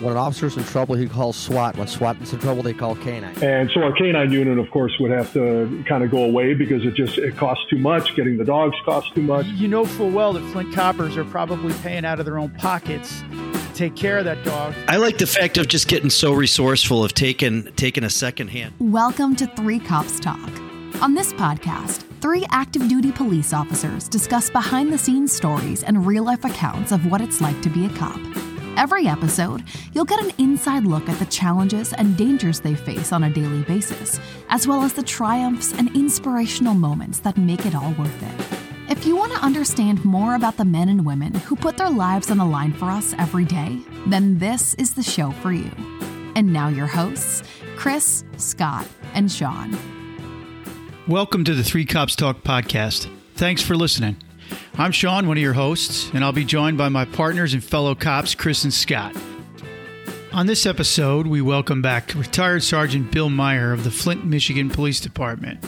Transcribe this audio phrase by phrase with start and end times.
[0.00, 1.76] When an officer's in trouble, he calls SWAT.
[1.76, 3.34] When SWAT is in trouble, they call canine.
[3.42, 6.84] And so our canine unit, of course, would have to kind of go away because
[6.84, 8.14] it just it costs too much.
[8.14, 9.46] Getting the dogs costs too much.
[9.46, 13.22] You know full well that Flint coppers are probably paying out of their own pockets
[13.22, 14.72] to take care of that dog.
[14.86, 18.74] I like the fact of just getting so resourceful of taking taking a second hand.
[18.78, 20.38] Welcome to Three Cops Talk.
[21.02, 26.22] On this podcast, three active duty police officers discuss behind the scenes stories and real
[26.22, 28.20] life accounts of what it's like to be a cop.
[28.78, 33.24] Every episode, you'll get an inside look at the challenges and dangers they face on
[33.24, 37.92] a daily basis, as well as the triumphs and inspirational moments that make it all
[37.94, 38.58] worth it.
[38.88, 42.30] If you want to understand more about the men and women who put their lives
[42.30, 45.72] on the line for us every day, then this is the show for you.
[46.36, 47.42] And now, your hosts,
[47.74, 49.76] Chris, Scott, and Sean.
[51.08, 53.10] Welcome to the Three Cops Talk podcast.
[53.34, 54.18] Thanks for listening.
[54.76, 57.94] I'm Sean, one of your hosts, and I'll be joined by my partners and fellow
[57.94, 59.16] cops, Chris and Scott.
[60.32, 65.00] On this episode, we welcome back retired Sergeant Bill Meyer of the Flint, Michigan Police
[65.00, 65.64] Department.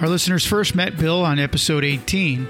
[0.00, 2.46] Our listeners first met Bill on episode 18.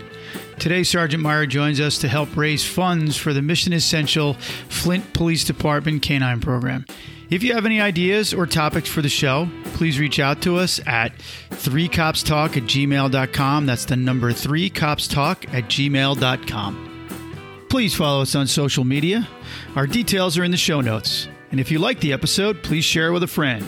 [0.59, 5.45] Today, Sergeant Meyer joins us to help raise funds for the mission essential Flint Police
[5.45, 6.85] Department Canine Program.
[7.31, 10.81] If you have any ideas or topics for the show, please reach out to us
[10.85, 11.17] at
[11.51, 13.67] 3copstalk at gmail.com.
[13.67, 17.67] That's the number 3copstalk at gmail.com.
[17.71, 19.29] Please follow us on social media.
[19.77, 21.29] Our details are in the show notes.
[21.53, 23.67] And if you like the episode, please share it with a friend.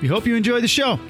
[0.00, 1.00] We hope you enjoy the show.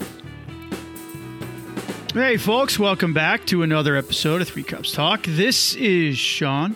[2.14, 5.24] Hey, folks, welcome back to another episode of Three Cops Talk.
[5.24, 6.74] This is Sean.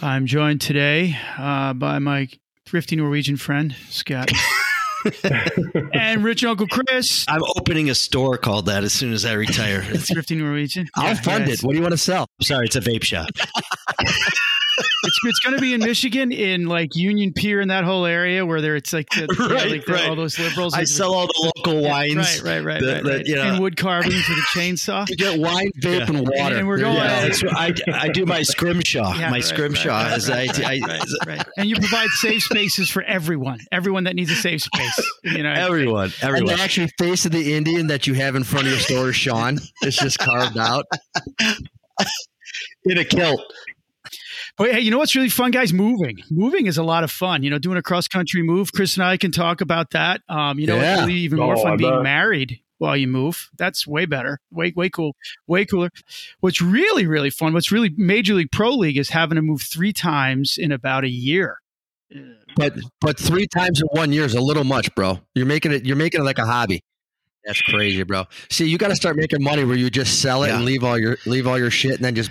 [0.00, 2.28] I'm joined today uh, by my
[2.70, 4.30] thrifty Norwegian friend, Scott.
[5.92, 7.24] and rich Uncle Chris.
[7.26, 9.82] I'm opening a store called that as soon as I retire.
[9.96, 10.88] thrifty Norwegian.
[10.94, 11.60] I'll Yeah, fund yeah, it.
[11.62, 12.28] What do you want to sell?
[12.42, 13.26] Sorry, it's a vape shop.
[15.02, 18.44] It's it's going to be in Michigan, in like Union Pier and that whole area
[18.44, 20.08] where there it's like, the, Right, like the- right.
[20.08, 20.74] all those liberals.
[20.74, 22.42] I sell all the local wines.
[22.42, 23.26] Right, right, right, the- right, right.
[23.26, 25.08] you know- and wood carvings with a chainsaw.
[25.08, 26.06] You get wine, vape, Yeah.
[26.16, 26.56] and water.
[26.56, 29.14] And we're going- Yeah, I, I do my scrimshaw.
[29.14, 31.46] Yeah, my right, scrimshaw right, is I, I, right.
[31.56, 35.10] And you provide safe spaces for everyone, everyone that needs a safe space.
[35.24, 36.56] You know, everyone, And everyone.
[36.56, 39.58] the actual face of the Indian that you have in front of your store, Sean,
[39.82, 40.84] is just carved out.
[42.84, 43.40] in a kilt.
[44.60, 45.72] But hey, you know what's really fun, guys?
[45.72, 46.18] Moving.
[46.30, 47.42] Moving is a lot of fun.
[47.42, 48.74] You know, doing a cross country move.
[48.74, 50.20] Chris and I can talk about that.
[50.28, 50.98] Um, you know, Yeah.
[50.98, 52.02] it's really even more Oh, fun I being bet.
[52.02, 53.48] married while you move.
[53.56, 54.38] That's way better.
[54.50, 55.16] Way, way cool.
[55.46, 55.88] Way cooler.
[56.40, 59.94] What's really, really fun, what's really Major League Pro League is having to move three
[59.94, 61.56] times in about a year.
[62.54, 65.20] But but three times in one year is a little much, bro.
[65.34, 65.86] You're making it.
[65.86, 66.82] You're making it like a hobby.
[67.44, 68.24] That's crazy, bro.
[68.50, 70.56] See, you got to start making money where you just sell it Yeah.
[70.56, 72.30] and leave all your leave all your shit, and then just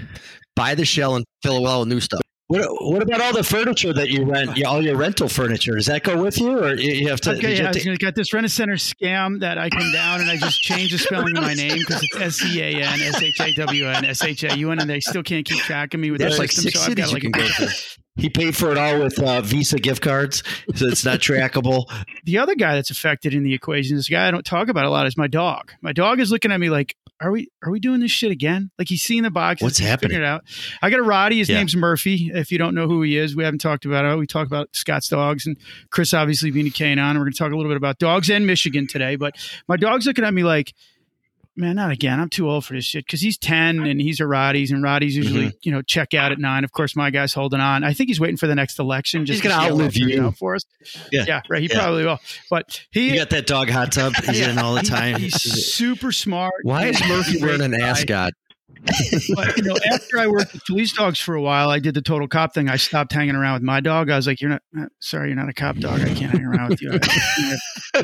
[0.55, 2.21] buy the shell and fill it well with new stuff.
[2.47, 4.57] What, what about all the furniture that you rent?
[4.57, 5.75] Yeah, all your rental furniture.
[5.75, 7.31] Does that go with you, or you you have to?
[7.35, 9.91] Okay, you yeah, I was gonna got this Rent a Center scam that I come
[9.93, 12.67] down and I just changed the spelling of my name because it's S C A
[12.77, 15.45] N S H A W N S H A U N, and they still can't
[15.45, 16.71] keep track of me with There's their like system.
[16.71, 17.69] six so I've got like a go to.
[18.19, 20.43] He paid for it all with uh, Visa gift cards,
[20.75, 21.85] so it's not trackable.
[22.25, 24.89] the other guy that's affected in the equation, this guy I don't talk about a
[24.89, 25.71] lot, is my dog.
[25.81, 28.71] My dog is looking at me like, "Are we are we doing this shit again?"
[28.77, 29.61] Like he's seeing the box.
[29.61, 30.21] What's happening?
[30.23, 30.43] out.
[30.81, 31.37] I got a Rottie.
[31.37, 31.57] His Yeah.
[31.57, 32.29] name's Murphy.
[32.33, 34.17] If you don't know who he is, we haven't talked about it.
[34.17, 35.57] We talk about Scott's dogs and
[35.89, 36.99] Chris obviously being a canine.
[37.11, 39.15] And we're going to talk a little bit about dogs and Michigan today.
[39.15, 39.35] But
[39.67, 40.73] my dog's looking at me like.
[41.59, 42.19] Man, not again.
[42.21, 45.15] I'm too old for this shit because he's 10 and he's a Rottie's, and Rottie's
[45.15, 45.57] usually, Mm-hmm.
[45.61, 46.63] you know, check out at nine.
[46.63, 47.83] Of course, my guy's holding on.
[47.83, 49.25] I think he's waiting for the next election.
[49.25, 50.25] Just He's gonna to see outlive it you.
[50.25, 50.61] out for us.
[51.11, 51.25] Yeah.
[51.27, 51.61] yeah, right.
[51.61, 51.79] He Yeah.
[51.79, 52.19] probably will.
[52.49, 54.13] But he, You got that dog hot tub.
[54.25, 55.17] He's in all the time.
[55.19, 56.53] He's super smart.
[56.63, 58.33] Why is Murphy wearing an ascot?
[59.35, 62.01] But you know, after I worked with police dogs for a while, I did the
[62.01, 62.69] total cop thing.
[62.69, 64.09] I stopped hanging around with my dog.
[64.09, 65.99] I was like, "You're not uh, sorry, you're not a cop dog.
[66.01, 66.91] I can't hang around with you.
[66.93, 68.03] I,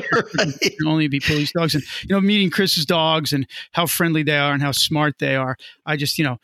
[0.62, 4.36] can only be police dogs." And you know, meeting Chris's dogs and how friendly they
[4.38, 5.56] are and how smart they are.
[5.84, 6.38] I just, you know.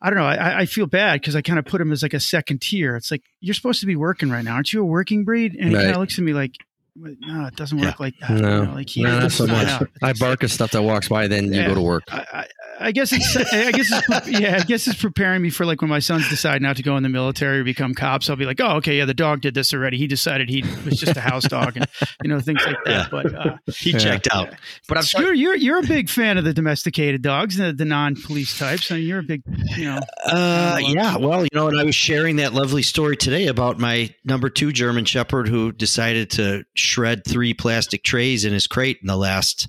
[0.00, 0.26] I don't know.
[0.26, 2.94] I, I feel bad because I kind of put him as like a second tier.
[2.94, 4.80] It's like you're supposed to be working right now, aren't you?
[4.80, 5.56] A working breed?
[5.58, 5.82] And he Right.
[5.82, 6.52] kind of looks at me like,
[6.94, 8.60] "No, it doesn't work like that." No.
[8.60, 9.82] You know, like he, No, not so much.
[10.00, 11.66] I bark at stuff that walks by, then you Yeah.
[11.66, 12.04] go to work.
[12.12, 12.46] I,
[12.80, 15.90] I, guess it's I guess it's yeah I guess it's preparing me for like when
[15.90, 18.30] my sons decide not to go in the military or become cops.
[18.30, 19.98] I'll be like, oh okay, yeah, the dog did this already.
[19.98, 21.86] He decided he was just a house dog and
[22.22, 22.90] you know things like that.
[22.90, 23.06] Yeah.
[23.10, 24.54] But uh, He checked out.
[24.88, 28.16] But I'm you're you're you're a big fan of the domesticated dogs, the, the non
[28.16, 28.90] police types.
[28.90, 29.42] I mean, you're a big
[29.76, 30.00] you know.
[30.26, 31.16] Uh, yeah.
[31.16, 34.72] Well, you know, and I was sharing that lovely story today about my number two
[34.72, 39.68] German Shepherd who decided to shred three plastic trays in his crate in the last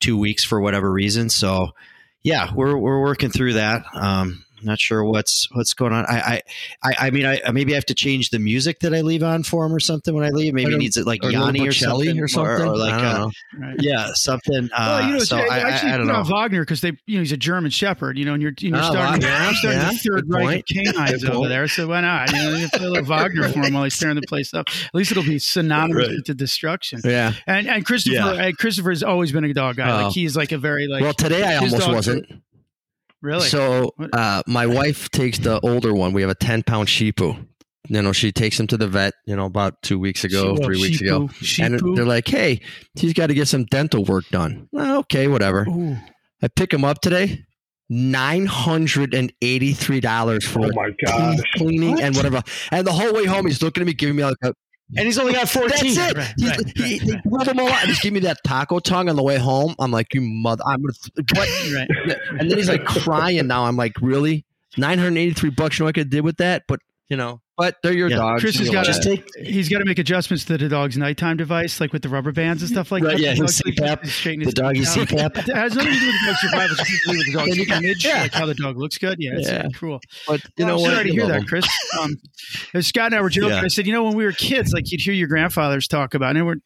[0.00, 1.28] two weeks for whatever reason.
[1.28, 1.70] So,
[2.22, 3.84] yeah, we're we're working through that.
[3.94, 6.04] Um, not sure what's what's going on.
[6.06, 6.42] I
[6.82, 9.42] I I mean I maybe I have to change the music that I leave on
[9.42, 10.54] for him or something when I leave.
[10.54, 13.28] Maybe he needs it like or Yanni or something or something, or, or like uh,
[13.58, 13.76] right.
[13.80, 14.68] yeah something.
[14.76, 16.18] well, you know, uh, so I, I, actually I, I don't put know.
[16.20, 18.62] on Wagner because they, you know, he's a German Shepherd, you know, and you're, and
[18.62, 21.68] you're Oh, starting, wow, yeah, you're starting yeah, the third good rank canines over there.
[21.68, 22.30] So why not?
[22.32, 24.68] You know, you play a little Wagner for him while he's tearing the place up.
[24.68, 26.16] At least it'll be synonymous Right.
[26.16, 27.00] with the destruction.
[27.04, 27.32] Yeah.
[27.46, 28.26] And and Christopher, Yeah.
[28.48, 29.90] uh, Christopher has always been a dog guy.
[29.90, 30.04] Oh.
[30.04, 32.30] Like he's like a very like well, today I almost wasn't.
[32.30, 32.36] are-
[33.22, 33.48] really.
[33.48, 36.12] So uh, my wife takes the older one.
[36.12, 37.36] We have a ten pound Shih-poo.
[37.88, 39.14] You know, she takes him to the vet.
[39.26, 42.60] You know, about two weeks ago, Shih-poo, three weeks ago, Shih-poo, and they're like, "Hey,
[42.94, 45.66] he's got to get some dental work done." Well, okay, whatever.
[45.68, 45.96] Ooh.
[46.42, 47.44] I pick him up today.
[47.92, 51.40] Nine hundred and eighty-three dollars for Oh my gosh.
[51.56, 52.40] cleaning and whatever.
[52.70, 54.54] And the whole way home, he's looking at me, giving me like a.
[54.96, 55.94] and he's only got fourteen.
[55.94, 56.16] That's it.
[56.16, 58.78] Right, He's- right, he, he pulled him all out and just give me that taco
[58.78, 59.74] tongue on the way home.
[59.78, 60.62] I'm like, you mother.
[60.66, 60.92] I'm gonna.
[61.34, 61.48] What?
[61.74, 62.18] Right.
[62.38, 63.64] And then he's like crying now.
[63.64, 64.44] I'm like, really?
[64.76, 65.78] 983 bucks.
[65.78, 66.64] You know what I could do with that?
[66.68, 68.16] But you know, but they're your Yeah.
[68.16, 68.40] dogs.
[68.42, 69.16] Chris has got know Just that.
[69.36, 72.32] take He's got to make adjustments to the dog's nighttime device, like with the rubber
[72.32, 73.20] bands and stuff like Right, that.
[73.22, 74.88] yeah, The his dog's, like, CPAP, straightening the his doggy teeth.
[75.10, 75.48] CPAP.
[75.48, 76.76] It has nothing to do with the dog's survival.
[76.80, 78.22] It's just to do with the dog's you can- image, yeah.
[78.22, 79.16] like how the dog looks good.
[79.20, 79.68] Yeah, it's Yeah.
[79.76, 80.00] cool.
[80.26, 80.90] But you Well, know I'm what?
[80.92, 81.46] sorry to hear that.
[81.46, 81.66] Chris.
[82.00, 82.16] Um,
[82.74, 83.50] uh, Scott and I were joking.
[83.50, 83.60] Yeah.
[83.62, 86.36] I said, you know, when we were kids, like you'd hear your grandfathers talk about,
[86.36, 86.56] and we're,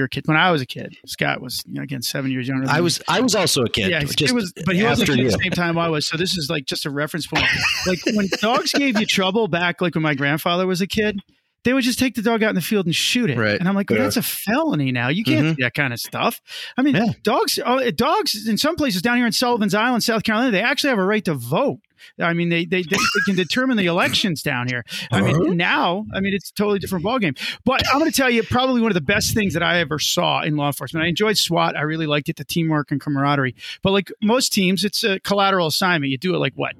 [0.00, 0.26] were kids.
[0.26, 2.66] When I was a kid, Scott was you know, again seven years younger.
[2.66, 2.82] Than I me.
[2.84, 3.90] was I was also a kid.
[3.90, 5.26] Yeah, just it was, but he wasn't a after kid you.
[5.28, 6.06] at the same time I was.
[6.06, 7.44] So this is like just a reference point.
[7.86, 11.20] like when dogs gave you trouble back, like when my grandfather was a kid,
[11.62, 13.36] they would just take the dog out in the field and shoot it.
[13.36, 13.58] Right.
[13.58, 14.04] And I'm like, well, Yeah.
[14.04, 15.08] that's a felony now.
[15.08, 15.56] You can't Mhm.
[15.56, 16.40] do that kind of stuff.
[16.78, 17.12] I mean, Yeah.
[17.22, 20.88] dogs, oh, dogs in some places down here in Sullivan's Island, South Carolina, they actually
[20.90, 21.80] have a right to vote.
[22.18, 24.86] I mean, they they, they, they can determine the elections down here.
[25.12, 27.36] I mean, now, I mean, it's a totally different ballgame.
[27.66, 29.98] But I'm going to tell you, probably one of the best things that I ever
[29.98, 31.04] saw in law enforcement.
[31.04, 31.76] I enjoyed SWAT.
[31.76, 33.54] I really liked it, the teamwork and camaraderie.
[33.82, 36.10] But like most teams, it's a collateral assignment.
[36.10, 36.74] You do it like what?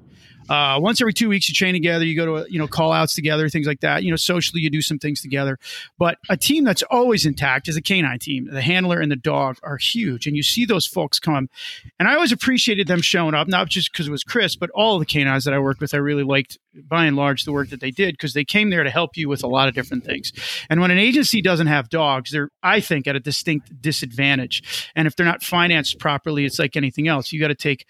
[0.51, 2.03] Uh, once every two weeks, you train together.
[2.03, 4.03] You go to you know call outs together, things like that.
[4.03, 5.57] You know, socially, you do some things together.
[5.97, 8.49] But a team that's always intact is a canine team.
[8.51, 11.49] The handler and the dog are huge, and you see those folks come.
[11.97, 14.99] And I always appreciated them showing up, not just because it was Chris, but all
[14.99, 15.93] the canines that I worked with.
[15.93, 18.83] I really liked, by and large, the work that they did because they came there
[18.83, 20.33] to help you with a lot of different things.
[20.69, 24.91] And when an agency doesn't have dogs, they're, I think, at a distinct disadvantage.
[24.97, 27.31] And if they're not financed properly, it's like anything else.
[27.31, 27.85] You got to take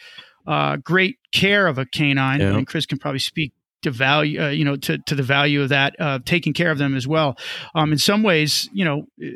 [0.47, 2.55] uh, great care of a canine, Yeah.
[2.55, 5.69] and Chris can probably speak to value, uh, you know, to, to the value of
[5.69, 7.37] that, uh, taking care of them as well.
[7.75, 9.27] Um, in some ways, you know, uh,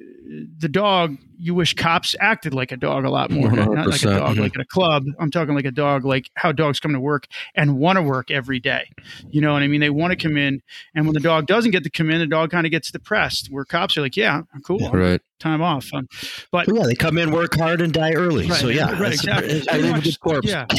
[0.58, 4.02] the dog, you wish cops acted like a dog a lot more, not not like
[4.04, 4.40] a 100%, dog, mhm.
[4.40, 5.04] like at a club.
[5.20, 8.32] I'm talking like a dog, like how dogs come to work and want to work
[8.32, 8.90] every day.
[9.30, 9.82] You know what I mean?
[9.82, 10.62] They want to come in,
[10.94, 13.48] and when the dog doesn't get to come in, the dog kind of gets depressed.
[13.52, 15.22] Where cops are like, yeah, cool, Right.
[15.40, 15.90] time off.
[15.94, 16.08] Um,
[16.52, 18.48] but Well, yeah, they come in, work hard, and die early.
[18.48, 19.68] Right, so yeah, right, exactly.
[19.70, 20.48] I leave a good corpse.
[20.48, 20.66] Yeah.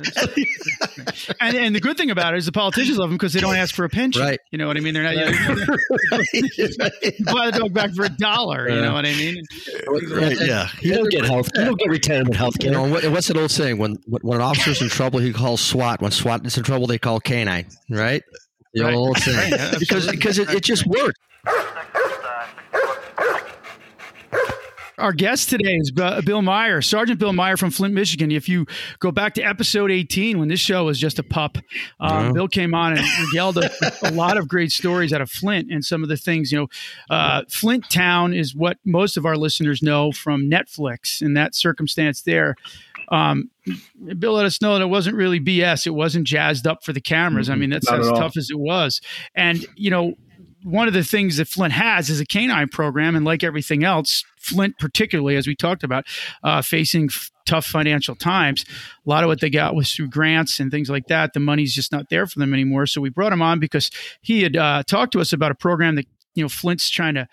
[1.40, 3.56] and, and the good thing about it is the politicians love them because they don't
[3.56, 4.22] ask for a pension.
[4.22, 4.40] Right.
[4.50, 4.94] You know what I mean?
[4.94, 5.14] They're not.
[5.14, 5.24] You
[7.24, 8.68] buy the dog back for a dollar.
[8.68, 9.44] You know what I mean?
[10.10, 11.48] Right, yeah, you don't get health.
[11.54, 12.72] You don't get retirement health You care.
[12.72, 13.78] know, what, what's that old saying?
[13.78, 16.00] When when an officer's in trouble, he calls SWAT.
[16.00, 17.66] When SWAT is in trouble, they call canine.
[17.88, 18.22] Right?
[18.74, 18.94] The Right.
[18.94, 19.36] old saying.
[19.38, 21.18] Right, yeah, because because it, it just works.
[24.96, 28.30] Our guest today is Bill Meyer, Sergeant Bill Meyer from Flint, Michigan.
[28.30, 28.64] If you
[29.00, 31.58] go back to episode 18, when this show was just a pup,
[31.98, 32.32] um.
[32.32, 33.70] Bill came on and regaled a,
[34.04, 36.68] a lot of great stories out of Flint and some of the things, you know,
[37.10, 42.22] uh, Flint Town is what most of our listeners know from Netflix and that circumstance
[42.22, 42.54] there.
[43.08, 43.50] Um,
[44.18, 45.86] Bill let us know that it wasn't really BS.
[45.86, 47.50] It wasn't jazzed up for the cameras.
[47.50, 49.00] I mean, that's Not as tough as it was.
[49.34, 50.14] And, you know,
[50.64, 54.24] one of the things that Flint has is a canine program, and like everything else,
[54.38, 56.06] Flint, particularly as we talked about,
[56.42, 58.64] uh, facing f- tough financial times.
[59.06, 61.34] A lot of what they got was through grants and things like that.
[61.34, 62.86] The money's just not there for them anymore.
[62.86, 63.90] So we brought him on because
[64.22, 67.28] he had uh, talked to us about a program that you know Flint's trying to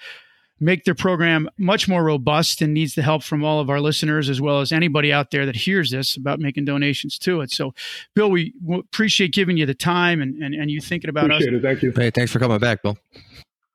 [0.62, 4.30] make their program much more robust and needs the help from all of our listeners
[4.30, 7.52] as well as anybody out there that hears this about making donations to it.
[7.52, 7.74] So,
[8.14, 11.42] Bill, we appreciate giving you the time and, and, and you thinking about us.
[11.44, 11.62] It.
[11.62, 11.92] Thank you.
[11.92, 12.98] Hey, thanks for coming back, Bill.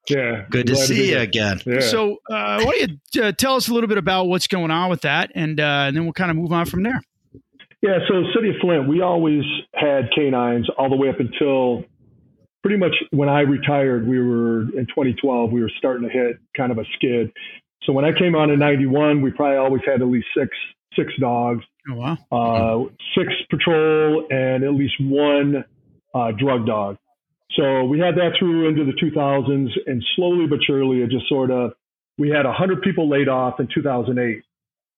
[0.08, 0.44] Yeah.
[0.48, 1.20] Good to glad be see you here.
[1.20, 1.60] again.
[1.66, 1.80] Yeah.
[1.80, 4.88] So, uh, why don't you uh, tell us a little bit about what's going on
[4.88, 7.02] with that, and uh, and then we'll kind of move on from there.
[7.82, 9.42] Yeah, so City of Flint, we always
[9.74, 11.84] had canines all the way up until
[12.66, 14.08] pretty much when I retired.
[14.08, 15.52] We were in 2012.
[15.52, 17.30] We were starting to hit kind of a skid.
[17.84, 20.50] So when I came on in '91, we probably always had at least six
[20.96, 22.18] six dogs, Oh wow!
[22.32, 25.64] uh, six patrol, and at least one
[26.12, 26.96] uh, drug dog.
[27.52, 31.52] So we had that through into the 2000s, and slowly but surely, it just sort
[31.52, 31.70] of
[32.18, 34.42] we had 100 people laid off in 2008.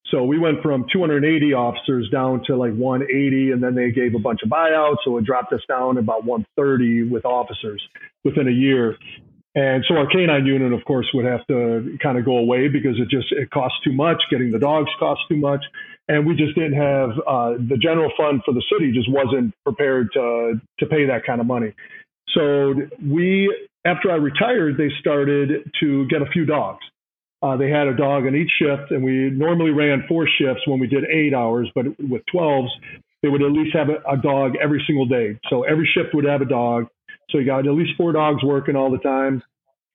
[0.06, 4.18] So we went from 280 officers down to like 180, and then they gave a
[4.18, 7.82] bunch of buyouts, so it dropped us down about 130 with officers
[8.24, 8.96] within a year.
[9.54, 12.96] And so our canine unit, of course, would have to kind of go away because
[12.98, 14.22] it just it costs too much.
[14.30, 15.64] Getting the dogs costs too much,
[16.06, 20.10] and we just didn't have uh, the general fund for the city just wasn't prepared
[20.14, 21.74] to to pay that kind of money.
[22.34, 23.52] So we,
[23.84, 26.84] after I retired, they started to get a few dogs.
[27.40, 30.80] Uh, they had a dog on each shift, and we normally ran four shifts when
[30.80, 32.68] we did eight hours, but with 12s,
[33.22, 35.38] they would at least have a, a dog every single day.
[35.48, 36.86] So every shift would have a dog.
[37.30, 39.42] So you got at least four dogs working all the time,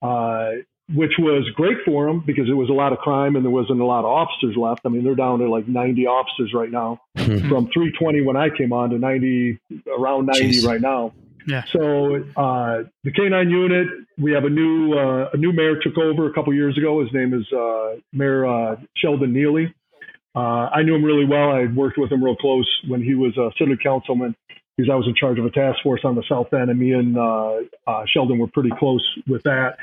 [0.01, 0.61] uh,
[0.93, 3.79] which was great for them because it was a lot of crime and there wasn't
[3.79, 4.81] a lot of officers left.
[4.85, 8.71] I mean, they're down to like 90 officers right now from 320 when I came
[8.71, 9.59] on to 90,
[9.97, 10.67] around 90 Jeez.
[10.67, 11.13] right now.
[11.47, 11.63] Yeah.
[11.71, 16.29] So uh, the K9 unit, we have a new uh, a new mayor took over
[16.29, 17.01] a couple years ago.
[17.01, 19.73] His name is uh, Mayor uh, Sheldon Neeley.
[20.35, 21.51] Uh, I knew him really well.
[21.51, 24.35] I worked with him real close when he was a city councilman
[24.75, 26.93] because I was in charge of a task force on the south end, and me
[26.93, 29.77] and uh, Sheldon were pretty close with that.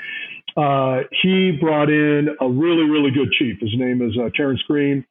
[1.22, 3.60] he brought in a really really good chief.
[3.60, 5.04] His name is Terence Green.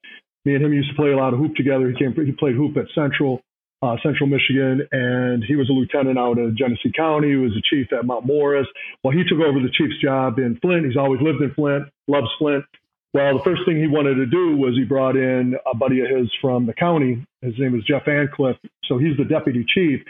[0.45, 1.89] Me and him used to play a lot of hoop together.
[1.89, 3.41] He came he played hoop at Central
[3.81, 7.29] uh, Central Michigan, and he was a lieutenant out of Genesee County.
[7.29, 8.67] He was a chief at Mount Morris.
[9.03, 10.85] Well, he took over the chief's job in Flint.
[10.85, 12.65] He's always lived in Flint, loves Flint.
[13.13, 16.09] Well, the first thing he wanted to do was he brought in a buddy of
[16.09, 17.25] his from the county.
[17.41, 18.57] His name is Jeff Antcliff.
[18.85, 20.01] So he's the deputy chief.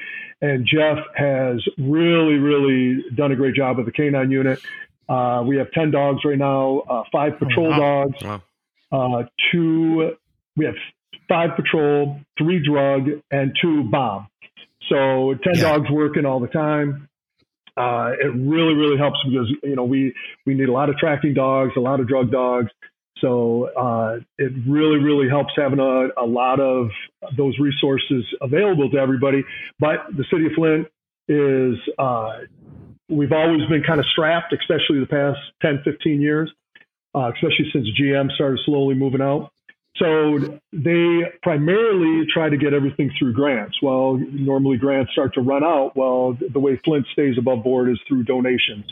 [0.41, 4.59] And Jeff has really, really done a great job with the canine unit.
[5.07, 8.05] Uh, we have 10 dogs right now, uh, five patrol wow.
[8.05, 8.41] dogs, wow.
[8.91, 10.11] Uh, two,
[10.55, 10.75] we have
[11.27, 14.27] five patrol, three drug, and two bomb.
[14.89, 15.61] So 10 yeah.
[15.61, 17.07] dogs working all the time.
[17.77, 20.13] Uh, it really, really helps because, you know, we,
[20.45, 22.69] we need a lot of tracking dogs, a lot of drug dogs.
[23.21, 26.89] So uh, it really, really helps having a, a lot of
[27.37, 29.43] those resources available to everybody.
[29.79, 30.87] But the city of Flint
[31.27, 32.39] is, uh,
[33.09, 36.51] we've always been kind of strapped, especially the past 10, 15 years,
[37.15, 39.51] uh, especially since GM started slowly moving out.
[39.99, 43.77] So they primarily try to get everything through grants.
[43.81, 45.95] Well, normally grants start to run out.
[45.95, 48.85] Well, the way Flint stays above board is through donations.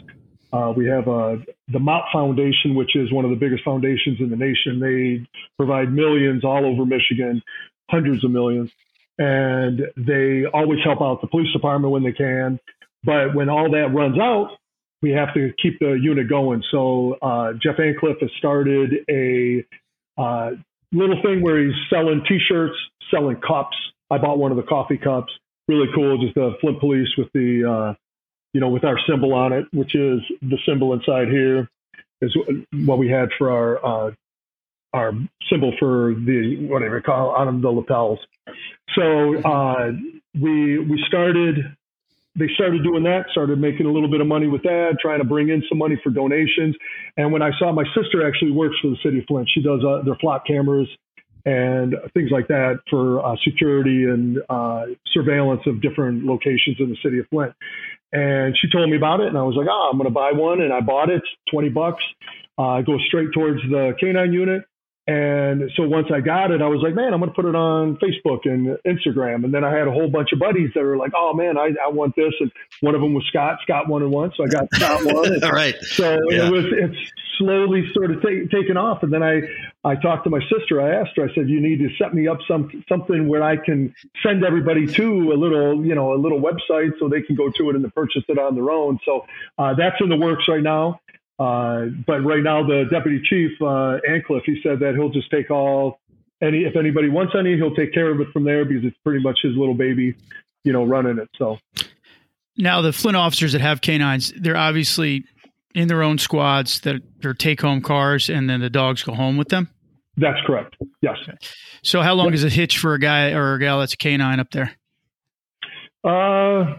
[0.51, 1.37] Uh, we have uh,
[1.69, 4.79] the Mott Foundation, which is one of the biggest foundations in the nation.
[4.79, 5.25] They
[5.57, 7.41] provide millions all over Michigan,
[7.89, 8.71] hundreds of millions,
[9.17, 12.59] and they always help out the police department when they can.
[13.03, 14.57] But when all that runs out,
[15.01, 16.63] we have to keep the unit going.
[16.71, 19.65] So uh, Jeff Antcliff has started a
[20.17, 20.51] uh,
[20.91, 22.75] little thing where he's selling T-shirts,
[23.11, 23.75] selling cups.
[24.09, 25.31] I bought one of the coffee cups.
[25.67, 27.93] Really cool, just the Flint Police with the, uh,
[28.53, 31.69] you know, with our symbol on it, which is the symbol inside here,
[32.21, 32.35] is
[32.85, 34.11] what we had for our uh,
[34.93, 35.11] our
[35.49, 38.19] symbol for the whatever you call it, on the lapels.
[38.95, 39.91] So uh,
[40.33, 41.75] we we started
[42.37, 45.25] they started doing that, started making a little bit of money with that, trying to
[45.25, 46.75] bring in some money for donations.
[47.17, 49.81] And when I saw my sister actually works for the city of Flint, she does
[49.83, 50.87] uh, their flock cameras
[51.45, 56.97] and things like that for uh, security and uh, surveillance of different locations in the
[57.01, 57.53] city of Flint.
[58.11, 60.31] And she told me about it, and I was like, "Oh, I'm going to buy
[60.31, 62.03] one," and I bought it, twenty bucks.
[62.57, 64.63] Uh, goes straight towards the canine unit.
[65.07, 67.55] And so once I got it, I was like, man, I'm going to put it
[67.55, 69.45] on Facebook and Instagram.
[69.45, 71.69] And then I had a whole bunch of buddies that were like, oh man, I,
[71.83, 72.33] I want this.
[72.41, 73.59] And one of them was Scott.
[73.63, 75.43] Scott wanted one, so I got Scott one.
[75.45, 75.75] All right.
[75.81, 76.47] So yeah.
[76.47, 79.01] it was it's slowly sort of t- taken off.
[79.01, 79.43] And then I
[79.85, 80.81] I talked to my sister.
[80.81, 81.23] I asked her.
[81.23, 84.87] I said, you need to set me up some something where I can send everybody
[84.87, 87.95] to a little you know a little website so they can go to it and
[87.95, 88.99] purchase it on their own.
[89.05, 89.25] So
[89.57, 90.99] uh, that's in the works right now.
[91.39, 95.51] Uh, but right now, the deputy chief, uh, Antcliff, he said that he'll just take
[95.51, 95.99] all
[96.41, 99.21] any if anybody wants any, he'll take care of it from there because it's pretty
[99.21, 100.15] much his little baby,
[100.63, 101.29] you know, running it.
[101.37, 101.59] So
[102.57, 105.25] now the Flint officers that have canines, they're obviously
[105.75, 109.37] in their own squads that are take home cars, and then the dogs go home
[109.37, 109.69] with them.
[110.17, 110.75] That's correct.
[111.01, 111.17] Yes.
[111.83, 114.39] So how long is a hitch for a guy or a gal that's a canine
[114.39, 114.71] up there?
[116.03, 116.77] Uh,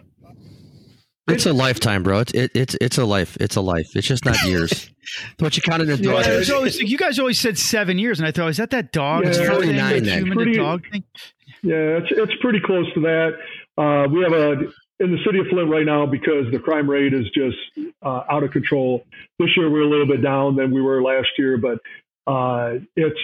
[1.29, 2.21] it's a lifetime, bro.
[2.21, 3.37] It's it, it's it's a life.
[3.41, 3.95] It's a life.
[3.97, 4.91] It's just not years.
[5.39, 8.49] but you counted of yeah, always, you guys always said seven years, and I thought,
[8.49, 9.25] is that that dog?
[9.25, 10.05] Yeah, forty nine.
[10.33, 11.05] Pretty, dog thing?
[11.63, 13.31] Yeah, it's it's pretty close to that.
[13.77, 14.53] Uh, we have a
[15.01, 17.57] in the city of Flint right now because the crime rate is just
[18.03, 19.05] uh, out of control.
[19.39, 21.79] This year we're a little bit down than we were last year, but
[22.31, 23.21] uh, it's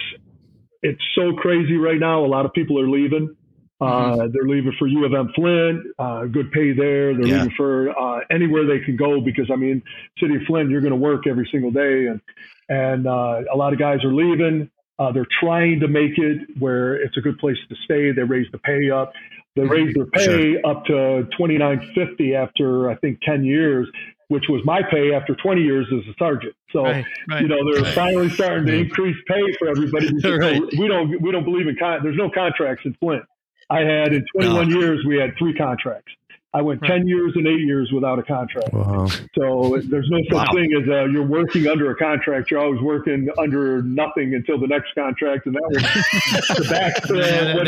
[0.81, 2.23] it's so crazy right now.
[2.23, 3.35] A lot of people are leaving.
[3.81, 4.21] Mm-hmm.
[4.21, 7.13] Uh, they're leaving for U of M Flint, uh, good pay there.
[7.13, 7.37] They're yeah.
[7.39, 9.83] leaving for uh, anywhere they can go because I mean,
[10.19, 12.21] City of Flint, you're going to work every single day, and
[12.69, 14.69] and uh, a lot of guys are leaving.
[14.97, 18.13] Uh, they're trying to make it where it's a good place to stay.
[18.13, 19.11] They raise the pay up.
[19.57, 20.65] They raised their pay sure.
[20.65, 23.89] up to twenty nine fifty after I think ten years,
[24.29, 26.55] which was my pay after 20 years as a sergeant.
[26.71, 27.93] So, right, right, you know, they're right.
[27.93, 30.09] finally starting to increase pay for everybody.
[30.77, 33.23] We don't, we don't believe in con- there's no contracts in Flint.
[33.69, 34.79] I had in 21 no.
[34.79, 36.11] years, we had three contracts.
[36.55, 38.71] I went 10 years and eight years without a contract.
[38.71, 39.07] Wow.
[39.37, 40.53] So there's no such wow.
[40.53, 42.49] thing as uh, you're working under a contract.
[42.49, 45.47] You're always working under nothing until the next contract.
[45.47, 47.67] And that was the back to yeah, what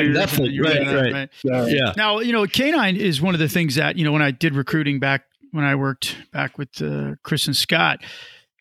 [0.00, 0.58] it Definitely.
[0.60, 1.12] Right, right.
[1.12, 1.28] right.
[1.44, 1.66] Yeah.
[1.66, 1.92] yeah.
[1.94, 4.54] Now, you know, canine is one of the things that, you know, when I did
[4.54, 8.00] recruiting back when I worked back with uh, Chris and Scott,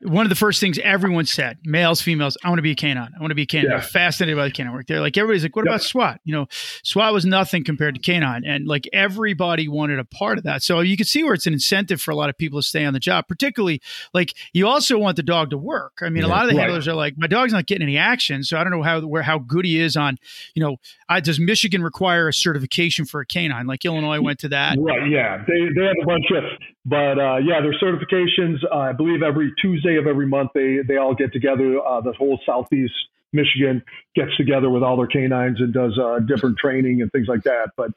[0.04, 3.12] one of the first things everyone said, males, females, I want to be a canine.
[3.16, 3.70] I want to be a canine.
[3.70, 3.82] Yeah.
[3.82, 4.88] Fascinated by the canine work.
[4.88, 5.74] They're like, everybody's like, what yep.
[5.74, 6.20] about SWAT?
[6.24, 6.48] You know,
[6.84, 8.44] SWAT was nothing compared to canine.
[8.46, 10.64] And like everybody wanted a part of that.
[10.64, 12.86] So you can see where it's an incentive for a lot of people to stay
[12.86, 13.82] on the job, particularly
[14.14, 16.00] like you also want the dog to work.
[16.02, 16.64] I mean, yeah, a lot of the right.
[16.64, 18.44] handlers are like, my dog's not getting any action.
[18.44, 20.18] So I don't know how, where, how good he is on,
[20.56, 20.78] you know,
[21.10, 23.68] I, does Michigan require a certification for a canine?
[23.68, 24.78] Like Illinois went to that.
[24.80, 25.10] Right.
[25.10, 25.44] Yeah.
[25.48, 26.44] They, they have a bunch of,
[26.84, 30.98] but uh, yeah, their certifications, uh, I believe every Tuesday of every month, they, they
[30.98, 31.80] all get together.
[31.80, 32.94] Uh, the whole Southeast
[33.34, 33.84] Michigan
[34.16, 37.70] gets together with all their canines and does uh, different training and things like that.
[37.76, 37.92] But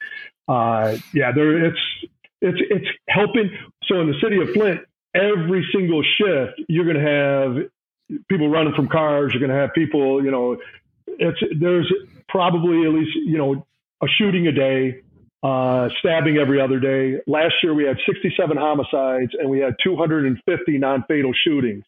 [0.48, 1.80] uh, yeah, there it's
[2.40, 3.50] it's it's helping.
[3.84, 4.80] So in the city of Flint,
[5.14, 9.32] every single shift, you're going to have people running from cars.
[9.32, 10.58] You're going to have people, you know,
[11.06, 11.92] it's there's
[12.28, 13.66] probably at least you know
[14.02, 15.00] a shooting a day
[15.44, 17.20] uh, stabbing every other day.
[17.26, 21.84] Last year we had 67 homicides and we had 250 non-fatal shootings.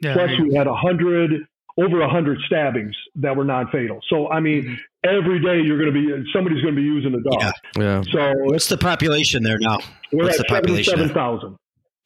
[0.00, 1.46] Yeah, Plus we had 100
[1.78, 4.00] over 100 stabbings that were non-fatal.
[4.10, 4.74] So I mean, mm-hmm.
[5.04, 7.40] every day you're going to be somebody's going to be using a dog.
[7.40, 7.82] Yeah.
[7.82, 8.02] yeah.
[8.12, 9.78] So what's the population there now?
[10.12, 10.92] We're what's at the population?
[10.92, 11.56] 77,000.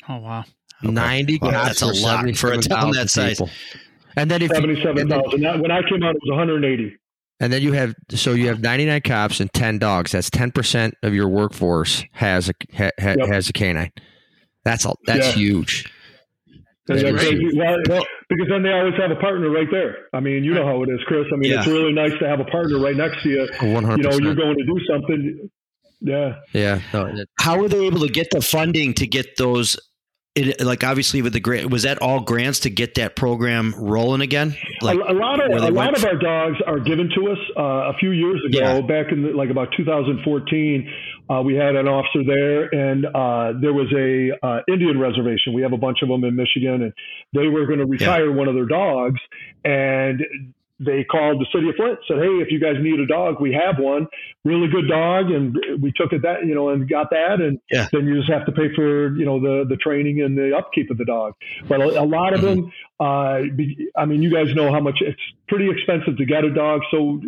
[0.09, 0.45] Oh wow.
[0.85, 0.93] Okay.
[0.93, 3.39] 90 well, that's a lot for a town that size.
[3.39, 3.51] People.
[4.17, 5.61] And then if 77,000.
[5.61, 6.97] When I came out it was 180.
[7.41, 10.13] And then you have so you have 99 cops and 10 dogs.
[10.13, 13.29] That's 10% of your workforce has a ha, ha, yep.
[13.29, 13.91] has a canine.
[14.65, 14.97] That's all.
[15.07, 15.33] That's yeah.
[15.33, 15.93] huge.
[16.87, 20.09] That's well, because then they always have a partner right there.
[20.13, 21.27] I mean, you know how it is, Chris.
[21.33, 21.59] I mean, yeah.
[21.59, 23.49] it's really nice to have a partner right next to you.
[23.59, 23.97] 100%.
[23.97, 25.51] You know, you're going to do something.
[26.01, 26.35] Yeah.
[26.53, 26.81] Yeah.
[26.93, 29.79] No, how were they able to get the funding to get those
[30.35, 34.23] it, like obviously with the grant was that all grants to get that program rolling
[34.23, 37.39] again like a, a lot of a lot of our dogs are given to us
[37.57, 38.81] uh, a few years ago yeah.
[38.81, 40.91] back in the, like about 2014
[41.29, 45.61] uh, we had an officer there and uh, there was a uh, indian reservation we
[45.61, 46.93] have a bunch of them in michigan and
[47.35, 48.37] they were going to retire yeah.
[48.37, 49.21] one of their dogs
[49.65, 50.23] and
[50.85, 53.53] they called the city of Flint, said, "Hey, if you guys need a dog, we
[53.53, 54.07] have one.
[54.45, 57.89] Really good dog, and we took it that you know and got that, and yeah.
[57.93, 60.91] then you just have to pay for you know the the training and the upkeep
[60.91, 61.35] of the dog.
[61.69, 62.63] But a, a lot of mm-hmm.
[62.63, 66.45] them, uh, be, I mean, you guys know how much it's pretty expensive to get
[66.45, 67.21] a dog, so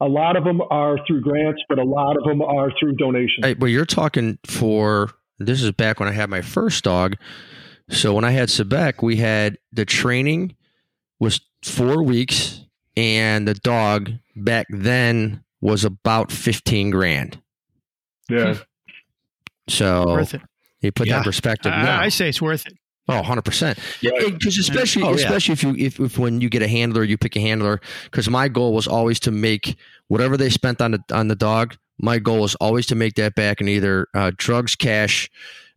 [0.00, 3.44] a lot of them are through grants, but a lot of them are through donations.
[3.44, 7.16] Hey, well, you're talking for this is back when I had my first dog.
[7.88, 10.56] So when I had Sebek, we had the training
[11.20, 12.61] was four weeks
[12.96, 17.40] and the dog back then was about 15 grand.
[18.28, 18.56] Yeah.
[19.68, 20.42] So worth it.
[20.80, 21.14] You put yeah.
[21.14, 21.72] that in perspective.
[21.72, 22.74] I, I say it's worth it.
[23.08, 23.78] Oh, 100%.
[24.00, 24.30] Yeah.
[24.30, 25.70] Because especially, oh, especially yeah.
[25.70, 28.48] if you, if, if, when you get a handler, you pick a handler, because my
[28.48, 29.76] goal was always to make
[30.08, 33.34] whatever they spent on the, on the dog, my goal was always to make that
[33.34, 35.30] back in either uh, drugs, cash,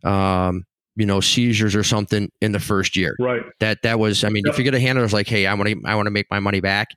[0.04, 0.64] um,
[0.96, 3.14] you know seizures or something in the first year.
[3.20, 3.42] Right.
[3.60, 4.54] That that was i mean yep.
[4.54, 6.26] if you get a handler it's like hey i want to i want to make
[6.30, 6.88] my money back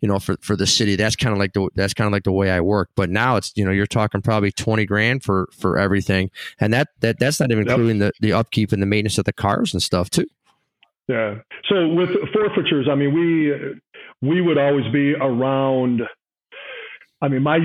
[0.00, 2.24] you know for for the city that's kind of like the that's kind of like
[2.24, 2.90] the way i work.
[2.96, 6.30] But now it's you know you're talking probably 20 grand for for everything.
[6.60, 7.78] And that that that's not even yep.
[7.78, 10.26] including the the upkeep and the maintenance of the cars and stuff too.
[11.08, 11.36] Yeah.
[11.68, 13.52] So with forfeitures i mean we
[14.28, 16.02] we would always be around
[17.20, 17.58] i mean my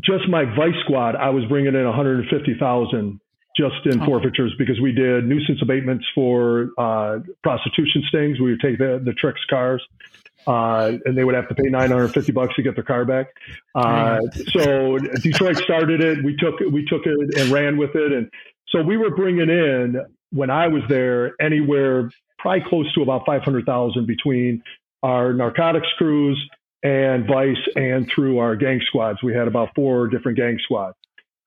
[0.00, 3.20] just my vice squad i was bringing in 150000
[3.56, 4.06] just in oh.
[4.06, 8.40] forfeitures because we did nuisance abatements for uh, prostitution stings.
[8.40, 9.82] We would take the, the tricks cars.
[10.46, 13.26] Uh, and they would have to pay 950 bucks to get their car back.
[13.74, 16.24] Uh, so Detroit started it.
[16.24, 18.10] We took we took it and ran with it.
[18.10, 18.30] And
[18.68, 24.06] so we were bringing in when I was there anywhere probably close to about 500,000
[24.06, 24.62] between
[25.02, 26.40] our narcotics crews
[26.82, 29.22] and Vice and through our gang squads.
[29.22, 30.96] We had about four different gang squads.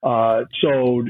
[0.04, 1.06] Uh, so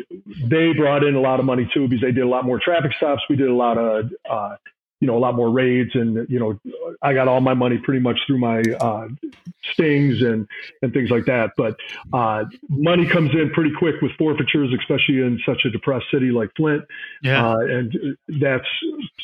[0.45, 2.91] they brought in a lot of money too because they did a lot more traffic
[2.97, 3.23] stops.
[3.29, 4.55] We did a lot of, uh,
[4.99, 6.59] you know, a lot more raids and, you know,
[7.01, 9.07] I got all my money pretty much through my uh,
[9.73, 10.47] stings and
[10.81, 11.51] and things like that.
[11.57, 11.75] But
[12.13, 16.49] uh, money comes in pretty quick with forfeitures, especially in such a depressed city like
[16.55, 16.83] Flint.
[17.21, 17.45] Yeah.
[17.45, 18.67] Uh, and that's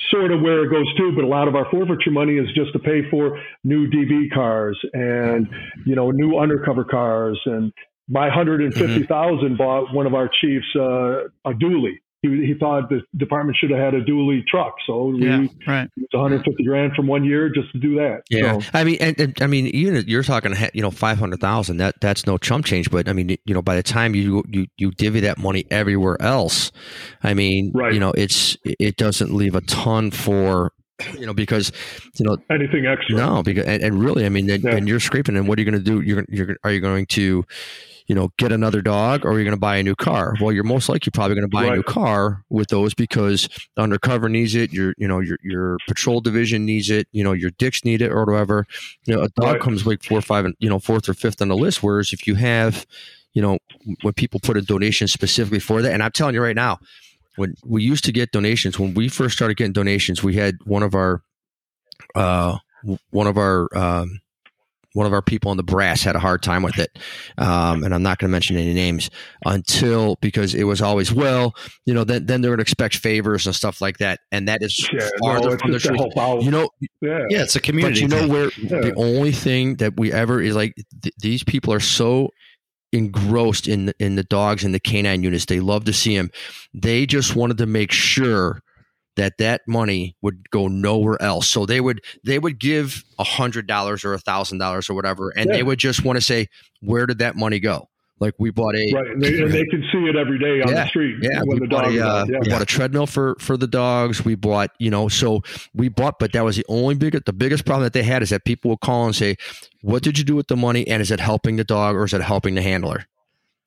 [0.10, 1.13] sort of where it goes to.
[1.13, 4.77] But a lot of our forfeiture money is just to pay for new DV cars
[4.93, 5.47] and
[5.86, 7.71] you know new undercover cars and
[8.09, 9.55] my 150,000 mm-hmm.
[9.55, 13.79] bought one of our chiefs uh, a dually he, he thought the department should have
[13.79, 14.75] had a dually truck.
[14.85, 15.89] So yeah, we, right.
[15.95, 18.23] it's 150 grand from one year just to do that.
[18.29, 18.59] Yeah.
[18.59, 22.27] So, I mean, and, and, I mean, even you're talking, you know, 500,000, that that's
[22.27, 22.91] no chump change.
[22.91, 26.21] But I mean, you know, by the time you, you, you divvy that money everywhere
[26.21, 26.71] else,
[27.23, 27.93] I mean, right.
[27.93, 30.73] you know, it's, it doesn't leave a ton for,
[31.17, 31.71] you know, because
[32.17, 33.15] you know anything extra.
[33.15, 34.75] No, because and, and really, I mean, and, yeah.
[34.75, 36.01] and you're scraping, and what are you going to do?
[36.01, 37.45] You're, you're, are you going to,
[38.09, 40.33] you know, get another dog or you're you going to buy a new car?
[40.41, 41.73] Well, you're most likely probably going to buy right.
[41.73, 44.73] a new car with those because undercover needs it.
[44.73, 47.07] Your, you know, your, your patrol division needs it.
[47.11, 48.65] You know, your dicks need it or whatever.
[49.05, 49.61] You know, a dog right.
[49.61, 51.83] comes like four or five, you know, fourth or fifth on the list.
[51.83, 52.87] Whereas if you have,
[53.33, 53.59] you know,
[54.01, 56.79] when people put a donation specifically for that, and I'm telling you right now,
[57.35, 60.81] when we used to get donations, when we first started getting donations, we had one
[60.81, 61.21] of our,
[62.15, 62.57] uh,
[63.11, 64.19] one of our, um,
[64.99, 66.99] one of our people on the brass had a hard time with it.
[67.38, 69.09] Um, and I'm not going to mention any names
[69.45, 73.47] until because it was always, well, you know, then, then they're going to expect favors
[73.47, 74.19] and stuff like that.
[74.33, 76.01] And that is yeah, farther no, from the truth.
[76.43, 77.25] You know, yeah.
[77.29, 77.43] yeah.
[77.43, 78.05] it's a community.
[78.07, 78.81] But you know where yeah.
[78.81, 82.31] the only thing that we ever is like th- these people are so
[82.91, 85.45] engrossed in the, in the dogs and the canine units.
[85.45, 86.29] They love to see them.
[86.73, 88.62] They just wanted to make sure
[89.19, 91.47] that that money would go nowhere else.
[91.47, 95.29] So they would they would give a hundred dollars or a thousand dollars or whatever,
[95.36, 95.58] and yeah.
[95.58, 96.47] they would just want to say,
[96.82, 97.89] where did that money go?
[98.19, 100.69] Like we bought a right, and they, and they can see it every day on
[100.69, 101.17] yeah, the street.
[101.21, 102.39] Yeah, we bought a uh, yeah.
[102.41, 104.23] we bought a treadmill for for the dogs.
[104.25, 105.41] We bought you know, so
[105.73, 108.29] we bought, but that was the only big the biggest problem that they had is
[108.29, 109.36] that people would call and say,
[109.82, 110.86] "What did you do with the money?
[110.88, 113.05] And is it helping the dog or is it helping the handler?"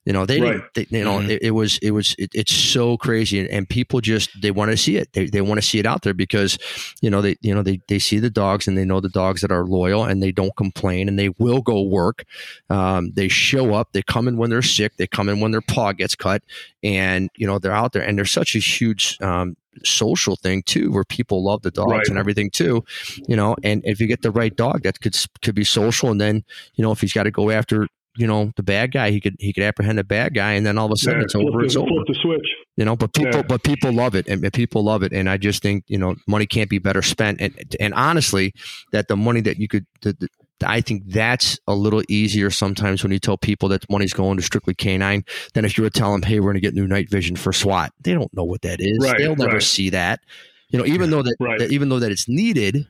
[0.05, 0.61] You know, they, right.
[0.75, 1.31] they you know, mm-hmm.
[1.31, 3.38] it, it, was, it was, it, it's so crazy.
[3.38, 5.12] And, and, people just, they want to see it.
[5.12, 6.59] They, they want to see it out there because,
[7.01, 9.43] you know, they, you know, they, they see the dogs and they know the dogs
[9.43, 12.25] that are loyal and they don't complain and they will go work.
[12.69, 15.61] Um, they show up, they come in when they're sick, they come in when their
[15.61, 16.43] paw gets cut
[16.83, 20.93] and, you know, they're out there and there's such a huge, um, social thing too
[20.93, 22.09] where people love the dogs right.
[22.09, 22.85] and everything too
[23.27, 26.21] you know and if you get the right dog that could could be social and
[26.21, 29.20] then you know if he's got to go after you know the bad guy he
[29.20, 31.35] could he could apprehend the bad guy and then all of a sudden yeah, it's
[31.35, 32.46] over the, it's over the switch
[32.77, 33.42] you know but people yeah.
[33.42, 36.14] but people love it and, and, people love it and i just think you know
[36.27, 38.53] money can't be better spent and and honestly
[38.92, 40.29] that the money that you could the, the,
[40.64, 44.42] I think that's a little easier sometimes when you tell people that money's going to
[44.44, 47.11] strictly canine than if you were telling them, hey, we're going to get new night
[47.11, 47.92] vision for SWAT.
[48.01, 48.98] They don't know what that is.
[49.01, 49.62] Right, They'll never right.
[49.62, 50.20] see that.
[50.68, 51.59] You know, even though that, right.
[51.59, 52.87] that, even though that it's needed,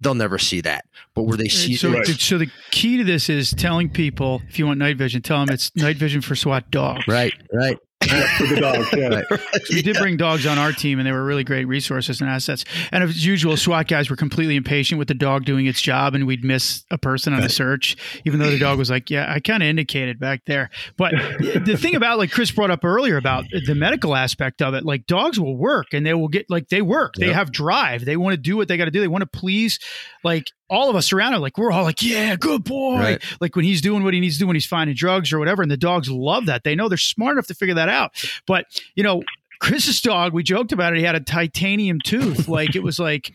[0.00, 0.84] they'll never see that.
[1.14, 2.06] But where they see so, right.
[2.06, 5.52] so the key to this is telling people if you want night vision, tell them
[5.52, 7.06] it's night vision for SWAT dogs.
[7.06, 7.78] Right, right
[8.38, 8.88] for the dogs.
[8.92, 9.22] Yeah.
[9.30, 9.62] Right.
[9.70, 12.64] we did bring dogs on our team, and they were really great resources and assets.
[12.92, 16.26] And as usual, SWAT guys were completely impatient with the dog doing its job, and
[16.26, 19.40] we'd miss a person on a search, even though the dog was like, "Yeah, I
[19.40, 23.44] kind of indicated back there." But the thing about like Chris brought up earlier about
[23.66, 26.82] the medical aspect of it, like dogs will work, and they will get like they
[26.82, 27.14] work.
[27.16, 27.26] Yep.
[27.26, 28.04] They have drive.
[28.04, 29.00] They want to do what they got to do.
[29.00, 29.78] They want to please
[30.22, 32.98] like all of us around him, like we're all like, yeah, good boy.
[32.98, 33.22] Right.
[33.40, 35.62] Like when he's doing what he needs to do when he's finding drugs or whatever.
[35.62, 36.64] And the dogs love that.
[36.64, 38.12] They know they're smart enough to figure that out.
[38.46, 39.22] But, you know,
[39.60, 40.98] Chris's dog, we joked about it.
[40.98, 42.48] He had a titanium tooth.
[42.54, 43.32] Like it was like,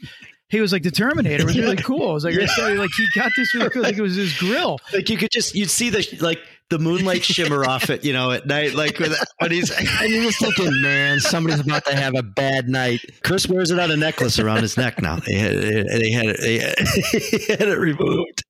[0.50, 1.44] he was like the Terminator.
[1.44, 2.10] It was really cool.
[2.10, 2.68] I was like, yeah.
[2.70, 3.84] like he got this really cool.
[3.84, 4.80] Like it was his grill.
[4.94, 8.32] Like you could just you'd see the like the moonlight shimmer off it, you know,
[8.32, 9.72] at night, like when, when he's.
[10.02, 13.02] And you're thinking, man, somebody's about to have a bad night.
[13.24, 15.18] Chris wears it on a necklace around his neck now.
[15.18, 16.40] They had, they had it.
[17.48, 18.44] They had it removed.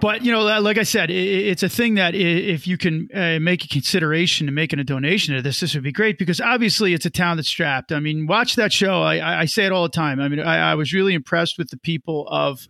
[0.00, 3.64] But you know, like I said, it's a thing that if you can uh, make
[3.64, 7.06] a consideration to making a donation to this, this would be great because obviously it's
[7.06, 7.90] a town that's strapped.
[7.90, 9.02] I mean, watch that show.
[9.02, 10.20] I, I say it all the time.
[10.20, 12.68] I mean, I, I was really impressed with the people of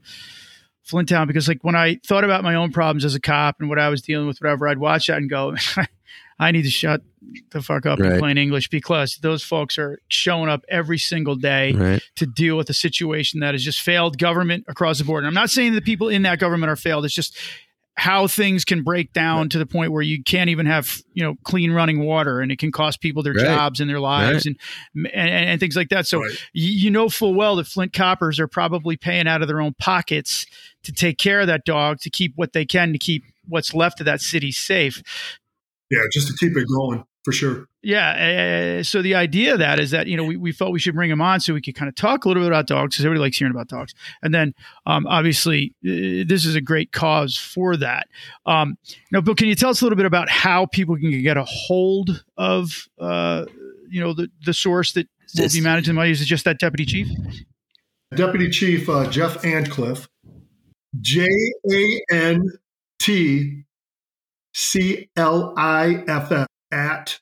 [0.84, 3.68] Flint Town because, like, when I thought about my own problems as a cop and
[3.68, 5.54] what I was dealing with, whatever, I'd watch that and go,
[6.38, 7.02] I need to shut
[7.50, 8.12] the fuck up right.
[8.12, 12.02] in plain English because those folks are showing up every single day right.
[12.16, 15.24] to deal with a situation that has just failed government across the board.
[15.24, 17.04] And I'm not saying the people in that government are failed.
[17.04, 17.36] It's just
[17.98, 19.50] how things can break down right.
[19.50, 22.58] to the point where you can't even have you know clean running water and it
[22.60, 23.44] can cost people their right.
[23.44, 24.56] jobs and their lives right.
[24.94, 26.22] and, and, and things like that so
[26.52, 30.46] you know full well that flint coppers are probably paying out of their own pockets
[30.84, 33.98] to take care of that dog to keep what they can to keep what's left
[33.98, 35.02] of that city safe
[35.90, 37.66] yeah just to keep it going for sure.
[37.82, 38.78] Yeah.
[38.78, 40.94] Uh, so the idea of that is that, you know, we, we felt we should
[40.94, 43.04] bring him on so we could kind of talk a little bit about dogs because
[43.04, 43.94] everybody likes hearing about dogs.
[44.22, 44.54] And then
[44.86, 48.08] um, obviously, uh, this is a great cause for that.
[48.46, 48.78] Um,
[49.12, 51.44] now, Bill, can you tell us a little bit about how people can get a
[51.44, 53.44] hold of, uh,
[53.90, 56.10] you know, the, the source that will be managing the money?
[56.10, 57.08] Is it just that deputy chief?
[58.14, 60.08] Deputy Chief uh, Jeff Antcliff,
[60.98, 61.26] J
[61.70, 62.50] A N
[62.98, 63.64] T
[64.58, 67.20] C L I F F at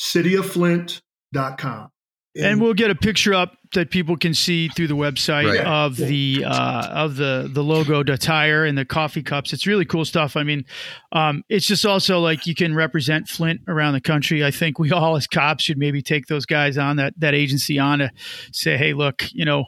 [0.00, 1.88] cityofflint.com.
[2.34, 5.64] And, and we'll get a picture up that people can see through the website right.
[5.64, 9.52] of the uh, of the the logo, the tire, and the coffee cups.
[9.52, 10.36] It's really cool stuff.
[10.36, 10.64] I mean,
[11.12, 14.44] um, it's just also like you can represent Flint around the country.
[14.44, 17.78] I think we all as cops should maybe take those guys on that that agency
[17.78, 18.10] on to
[18.50, 19.66] say, hey, look, you know,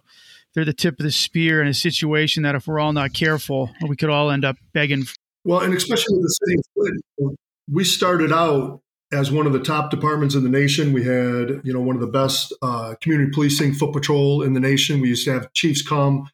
[0.55, 3.71] they're the tip of the spear in a situation that if we're all not careful,
[3.87, 5.05] we could all end up begging.
[5.45, 7.39] Well, and especially with the city of Flint,
[7.71, 8.81] we started out
[9.13, 10.93] as one of the top departments in the nation.
[10.93, 14.61] We had, you know, one of the best uh, community policing foot patrol in the
[14.61, 15.01] nation.
[15.01, 16.29] We used to have chiefs come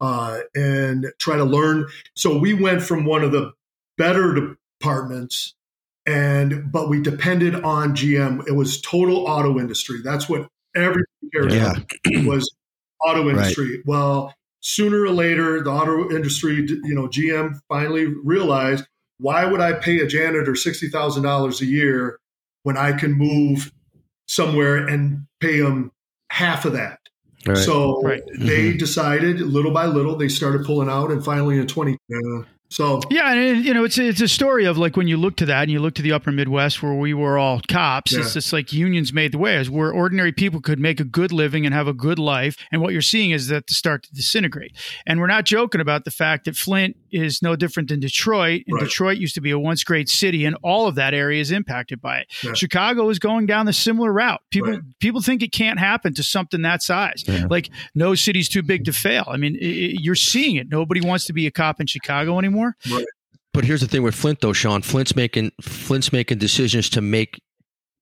[0.00, 1.86] uh, and try to learn.
[2.14, 3.52] So we went from one of the
[3.98, 5.54] better departments,
[6.06, 8.46] and but we depended on GM.
[8.46, 10.00] It was total auto industry.
[10.02, 11.72] That's what everybody cared yeah.
[11.72, 12.50] about was
[13.04, 13.76] auto industry.
[13.76, 13.86] Right.
[13.86, 18.84] Well, sooner or later, the auto industry, you know, GM finally realized
[19.18, 22.18] why would I pay a janitor $60,000 a year
[22.62, 23.70] when I can move
[24.28, 25.92] somewhere and pay them
[26.30, 26.98] half of that?
[27.46, 27.56] Right.
[27.56, 28.22] So right.
[28.38, 28.78] they mm-hmm.
[28.78, 31.10] decided little by little, they started pulling out.
[31.10, 34.64] And finally in 20, uh, so yeah, and you know, it's a, it's a story
[34.64, 36.94] of like when you look to that and you look to the Upper Midwest where
[36.94, 38.12] we were all cops.
[38.12, 38.20] Yeah.
[38.20, 41.32] It's just like unions made the way, as where ordinary people could make a good
[41.32, 42.56] living and have a good life.
[42.70, 44.72] And what you're seeing is that to start to disintegrate.
[45.04, 48.64] And we're not joking about the fact that Flint is no different than Detroit.
[48.66, 48.84] And right.
[48.84, 52.00] Detroit used to be a once great city, and all of that area is impacted
[52.00, 52.26] by it.
[52.42, 52.52] Yeah.
[52.52, 54.42] Chicago is going down the similar route.
[54.50, 54.80] People right.
[55.00, 57.24] people think it can't happen to something that size.
[57.26, 57.46] Yeah.
[57.48, 59.24] Like no city's too big to fail.
[59.28, 60.68] I mean, it, you're seeing it.
[60.68, 62.76] Nobody wants to be a cop in Chicago anymore anymore.
[62.90, 63.06] Right.
[63.52, 64.82] But here's the thing with Flint, though, Sean.
[64.82, 67.40] Flint's making Flint's making decisions to make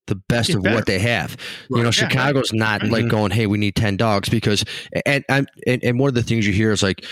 [0.07, 1.37] the best of what they have.
[1.71, 1.79] Right.
[1.79, 2.93] You know, Chicago's not mm-hmm.
[2.93, 4.65] like going, "Hey, we need ten dogs," because
[5.07, 7.05] and and and one of the things you hear is like,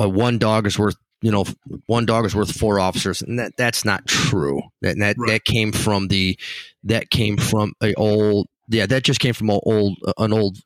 [0.00, 1.44] uh, one dog is worth you know
[1.86, 4.62] one dog is worth four officers, and that that's not true.
[4.82, 5.28] That that right.
[5.28, 6.38] that came from the
[6.84, 10.58] that came from a old yeah that just came from an old an old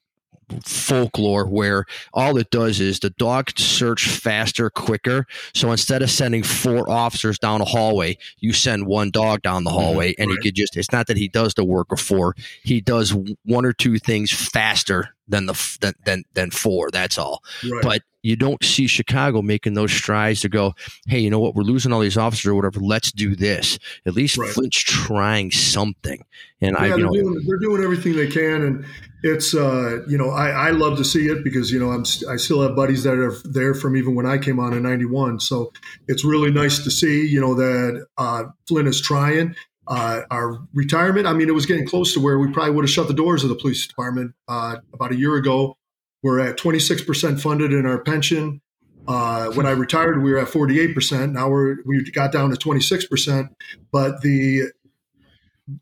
[0.65, 5.27] folklore where all it does is the dog search faster, quicker.
[5.55, 9.71] So instead of sending four officers down a hallway, you send one dog down the
[9.71, 10.23] hallway, mm-hmm.
[10.23, 10.39] and right.
[10.43, 13.65] he could just, it's not that he does the work of four, he does one
[13.65, 16.91] or two things faster than the than than, than four.
[16.91, 17.43] That's all.
[17.63, 17.83] Right.
[17.83, 20.75] But you don't see Chicago making those strides to go,
[21.07, 21.55] hey, you know what?
[21.55, 22.81] We're losing all these officers or whatever.
[22.81, 23.79] Let's do this.
[24.05, 24.51] At least right.
[24.51, 26.23] Flint's trying something.
[26.61, 28.85] And yeah, I, you they're know, doing, they're doing everything they can, and
[29.23, 32.37] it's uh, you know I, I love to see it because you know I'm I
[32.37, 35.41] still have buddies that are there from even when I came on in '91.
[35.41, 35.73] So
[36.07, 39.55] it's really nice to see you know that uh, Flint is trying.
[39.91, 42.91] Uh, our retirement, I mean, it was getting close to where we probably would have
[42.91, 45.77] shut the doors of the police department uh, about a year ago.
[46.23, 48.61] We're at 26% funded in our pension.
[49.09, 51.33] Uh, when I retired, we were at 48%.
[51.33, 53.49] Now we're we got down to 26%.
[53.91, 54.71] But the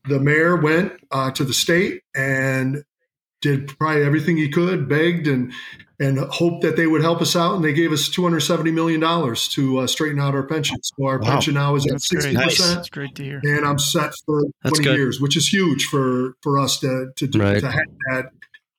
[0.05, 2.85] the mayor went uh, to the state and
[3.42, 5.53] did probably everything he could, begged and
[6.01, 7.57] and hoped that they would help us out.
[7.57, 10.77] And they gave us two hundred seventy million dollars to uh, straighten out our pension.
[10.83, 11.31] So our wow.
[11.31, 12.77] pension now is at sixty percent.
[12.77, 13.41] That's great to hear.
[13.43, 14.97] And I'm set for That's twenty good.
[14.97, 17.61] years, which is huge for for us to to do right.
[17.61, 18.31] to have that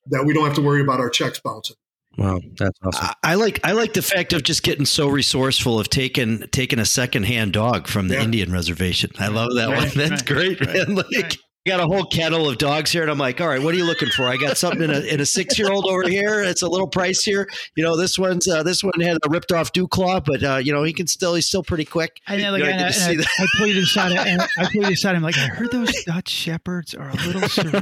[0.07, 1.75] that we don't have to worry about our checks bouncing.
[2.17, 3.05] Wow, that's awesome.
[3.23, 6.77] I, I, like I like the fact of just getting so resourceful of taking taking
[6.79, 8.23] a secondhand dog from the yeah.
[8.23, 9.11] Indian reservation.
[9.19, 9.89] I love that right, one.
[9.95, 10.95] That's right, great, right, man.
[11.13, 11.37] Like
[11.69, 13.85] got a whole kettle of dogs here, and I'm like, all right, what are you
[13.85, 14.23] looking for?
[14.23, 16.41] I got something in a, in a six year old over here.
[16.41, 17.45] It's a little pricier.
[17.75, 20.55] You know, this one's uh, this one had a ripped off dew claw, but uh,
[20.57, 22.21] you know he can still he's still pretty quick.
[22.27, 24.17] I know, like, you know, I, I, I, I played inside.
[24.17, 25.15] I, I played inside.
[25.15, 27.81] I'm like, I heard those Dutch shepherds are a little cerebral.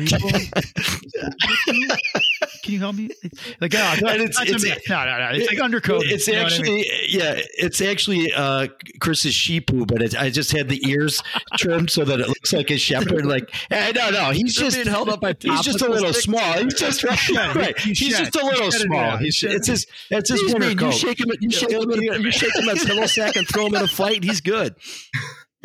[2.64, 3.10] Can you help me?
[3.62, 5.30] Like, oh, no, it's, it's, it's, no, no, no.
[5.32, 6.04] It's like undercoat.
[6.06, 6.86] It's actually, I mean?
[7.08, 8.68] yeah, it's actually uh,
[9.00, 11.24] Chris's sheep poo, but it, I just had the ears
[11.58, 13.26] trimmed so that it looks like a shepherd.
[13.26, 13.54] Like
[13.96, 15.36] No, no, he's just being held up by.
[15.40, 16.54] He's just a little small.
[16.54, 17.56] He's just right.
[17.56, 17.80] right.
[17.80, 19.18] He's just a little small.
[19.18, 20.86] He's it's his it's his winter coat.
[20.88, 21.32] You shake him.
[21.40, 21.90] You shake him.
[21.90, 24.24] You shake him at pillow sack and throw him in a fight.
[24.24, 24.76] He's good.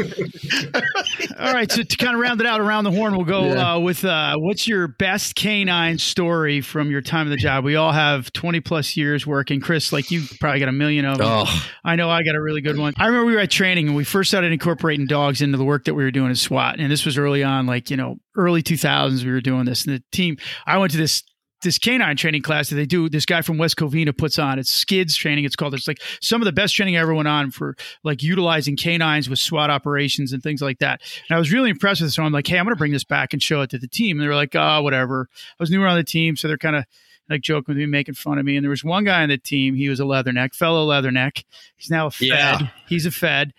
[0.00, 3.74] All right, so to kind of round it out around the horn, we'll go yeah.
[3.74, 7.64] uh, with uh, what's your best canine story from your time in the job?
[7.64, 9.60] We all have 20 plus years working.
[9.60, 11.26] Chris, like you probably got a million of them.
[11.28, 11.68] Oh.
[11.84, 12.94] I know I got a really good one.
[12.96, 15.84] I remember we were at training and we first started incorporating dogs into the work
[15.84, 16.78] that we were doing at SWAT.
[16.78, 19.84] And this was early on, like, you know, early 2000s, we were doing this.
[19.84, 21.22] And the team, I went to this
[21.62, 23.08] this canine training class that they do.
[23.08, 24.58] This guy from West Covina puts on.
[24.58, 25.44] It's Skids training.
[25.44, 25.74] It's called.
[25.74, 29.28] It's like some of the best training I ever went on for like utilizing canines
[29.28, 31.00] with SWAT operations and things like that.
[31.28, 32.16] And I was really impressed with this.
[32.16, 33.88] So I'm like, hey, I'm going to bring this back and show it to the
[33.88, 34.18] team.
[34.18, 35.28] And they were like, oh, whatever.
[35.32, 36.84] I was newer on the team, so they're kind of
[37.30, 38.56] like joking with me, making fun of me.
[38.56, 39.74] And there was one guy on the team.
[39.74, 41.44] He was a leatherneck, fellow leatherneck.
[41.76, 42.28] He's now a Fed.
[42.28, 42.68] Yeah.
[42.88, 43.54] He's a Fed.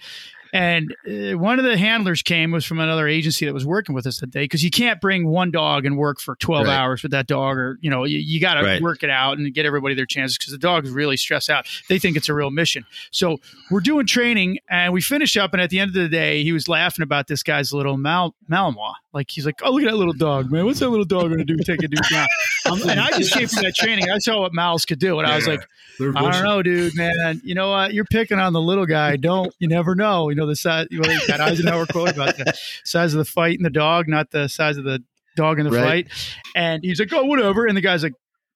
[0.54, 4.06] And uh, one of the handlers came was from another agency that was working with
[4.06, 6.78] us that day because you can't bring one dog and work for 12 right.
[6.78, 8.82] hours with that dog, or you know, you, you got to right.
[8.82, 11.66] work it out and get everybody their chances because the dogs really stress out.
[11.90, 12.86] They think it's a real mission.
[13.10, 13.40] So
[13.72, 16.52] we're doing training and we finish up, and at the end of the day, he
[16.52, 18.94] was laughing about this guy's little Mal- Malinois.
[19.14, 20.66] Like he's like, oh look at that little dog, man.
[20.66, 21.56] What's that little dog gonna do?
[21.58, 22.28] Take a dude down.
[22.66, 24.10] Um, and I just came from that training.
[24.10, 25.68] I saw what Mal's could do, and yeah, I was like,
[26.00, 27.42] I don't know, dude, man.
[27.44, 27.94] You know what?
[27.94, 29.18] You're picking on the little guy.
[29.18, 30.30] Don't you never know?
[30.30, 30.88] You know the size.
[30.90, 34.48] Well, got Eisenhower quote about the size of the fight and the dog, not the
[34.48, 35.04] size of the
[35.36, 36.10] dog in the right.
[36.10, 36.32] fight.
[36.56, 37.66] And he's like, oh, whatever.
[37.66, 38.14] And the guy's like,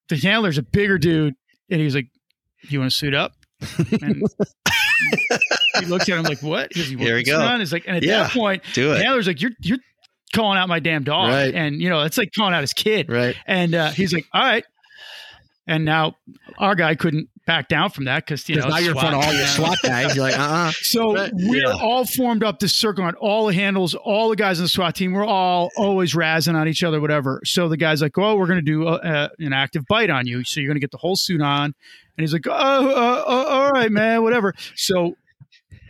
[0.07, 1.35] the handler's a bigger dude,
[1.69, 2.07] and he's like,
[2.69, 3.33] you want to suit up?
[4.01, 4.23] And
[5.79, 7.57] he looks at him like, "What?" Goes, Here we go.
[7.57, 9.01] He's like, and at yeah, that point, do it.
[9.01, 9.77] handler's like, "You're you're
[10.33, 11.29] calling out my damn dog.
[11.29, 11.53] Right.
[11.53, 13.09] And, you know, it's like calling out his kid.
[13.09, 13.35] Right.
[13.45, 14.65] And uh, he's like, all right.
[15.67, 16.15] And now
[16.57, 19.23] our guy couldn't back down from that because, you know, now you're in front of
[19.23, 20.15] all your SWAT guys.
[20.15, 20.71] You're like, uh uh-uh.
[20.81, 21.77] So but, we're yeah.
[21.81, 24.95] all formed up this circle on all the handles, all the guys in the SWAT
[24.95, 25.11] team.
[25.13, 27.41] We're all always razzing on each other, whatever.
[27.43, 30.25] So the guy's like, oh, we're going to do a, a, an active bite on
[30.27, 30.43] you.
[30.43, 31.65] So you're going to get the whole suit on.
[31.65, 31.73] And
[32.23, 34.53] he's like, oh, uh, uh, all right, man, whatever.
[34.75, 35.15] So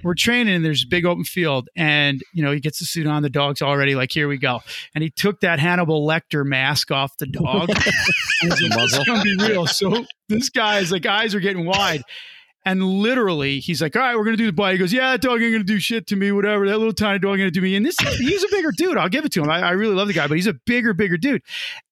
[0.08, 3.06] we're training and there's a big open field and you know he gets the suit
[3.06, 4.62] on the dog's already like here we go.
[4.96, 7.70] And he took that hannibal lecter mask off the dog.
[8.44, 9.66] It's gonna be real.
[9.66, 12.04] So this guy's like eyes are getting wide.
[12.66, 14.74] And literally he's like all right we're gonna do the bite.
[14.74, 16.68] He goes yeah that dog ain't gonna do shit to me whatever.
[16.68, 17.76] That little tiny dog ain't gonna do me.
[17.76, 18.98] And this he's a bigger dude.
[18.98, 19.50] I'll give it to him.
[19.50, 21.42] I, I really love the guy but he's a bigger bigger dude.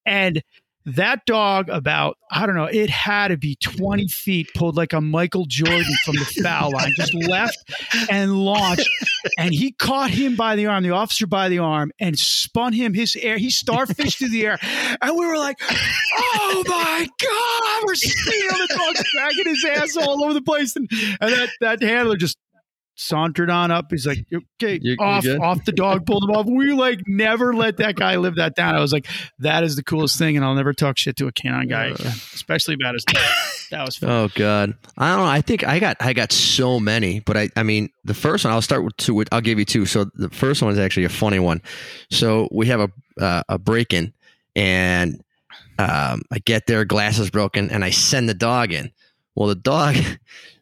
[0.06, 0.42] And
[0.86, 5.00] that dog, about, I don't know, it had to be 20 feet, pulled like a
[5.00, 7.58] Michael Jordan from the foul line, just left
[8.08, 8.88] and launched.
[9.36, 12.94] And he caught him by the arm, the officer by the arm, and spun him
[12.94, 13.36] his air.
[13.36, 14.58] He starfished through the air.
[15.02, 20.24] And we were like, oh my God, we're seeing the dog dragging his ass all
[20.24, 20.76] over the place.
[20.76, 20.88] And,
[21.20, 22.38] and that, that handler just
[22.96, 23.86] sauntered on up.
[23.90, 24.26] He's like,
[24.60, 26.46] okay, you, off, you off the dog, pulled him off.
[26.46, 28.74] We like never let that guy live that down.
[28.74, 29.06] I was like,
[29.38, 32.06] that is the coolest thing, and I'll never talk shit to a canine guy again,
[32.06, 33.04] especially about his.
[33.70, 34.10] that was fun.
[34.10, 35.30] Oh god, I don't know.
[35.30, 38.52] I think I got I got so many, but I I mean the first one
[38.52, 39.24] I'll start with two.
[39.30, 39.86] I'll give you two.
[39.86, 41.62] So the first one is actually a funny one.
[42.10, 42.90] So we have a
[43.22, 44.12] uh, a break in,
[44.54, 45.20] and
[45.78, 48.90] um, I get there, glasses broken, and I send the dog in.
[49.34, 49.96] Well, the dog